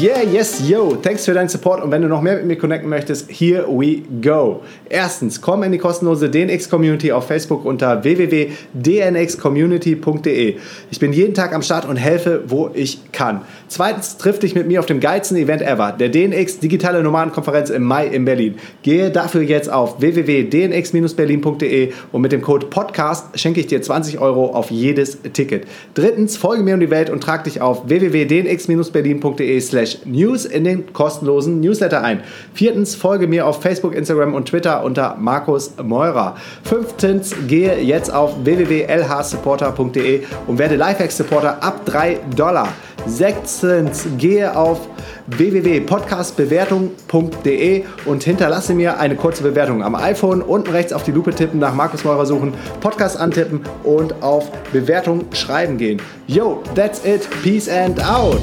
[0.00, 0.96] Yeah, yes, yo.
[0.96, 1.84] Thanks für deinen Support.
[1.84, 4.62] Und wenn du noch mehr mit mir connecten möchtest, here we go.
[4.88, 10.56] Erstens, komm in die kostenlose DNX Community auf Facebook unter www.dnxcommunity.de.
[10.90, 13.42] Ich bin jeden Tag am Start und helfe, wo ich kann.
[13.68, 17.84] Zweitens, triff dich mit mir auf dem geilsten Event ever, der DNX Digitale Nomadenkonferenz im
[17.84, 18.56] Mai in Berlin.
[18.82, 24.46] Gehe dafür jetzt auf www.dnx-berlin.de und mit dem Code PODCAST schenke ich dir 20 Euro
[24.46, 25.68] auf jedes Ticket.
[25.94, 29.60] Drittens, folge mir um die Welt und trag dich auf www.dnx-berlin.de
[30.04, 32.20] News in den kostenlosen Newsletter ein.
[32.52, 36.36] Viertens, folge mir auf Facebook, Instagram und Twitter unter Markus Meurer.
[36.62, 42.68] Fünftens, gehe jetzt auf www.lhsupporter.de und werde Lifehack-Supporter ab 3 Dollar.
[43.06, 44.80] Sechstens, gehe auf
[45.26, 50.40] www.podcastbewertung.de und hinterlasse mir eine kurze Bewertung am iPhone.
[50.42, 55.24] Unten rechts auf die Lupe tippen, nach Markus Meurer suchen, Podcast antippen und auf Bewertung
[55.32, 56.02] schreiben gehen.
[56.26, 57.26] Yo, that's it.
[57.42, 58.42] Peace and out.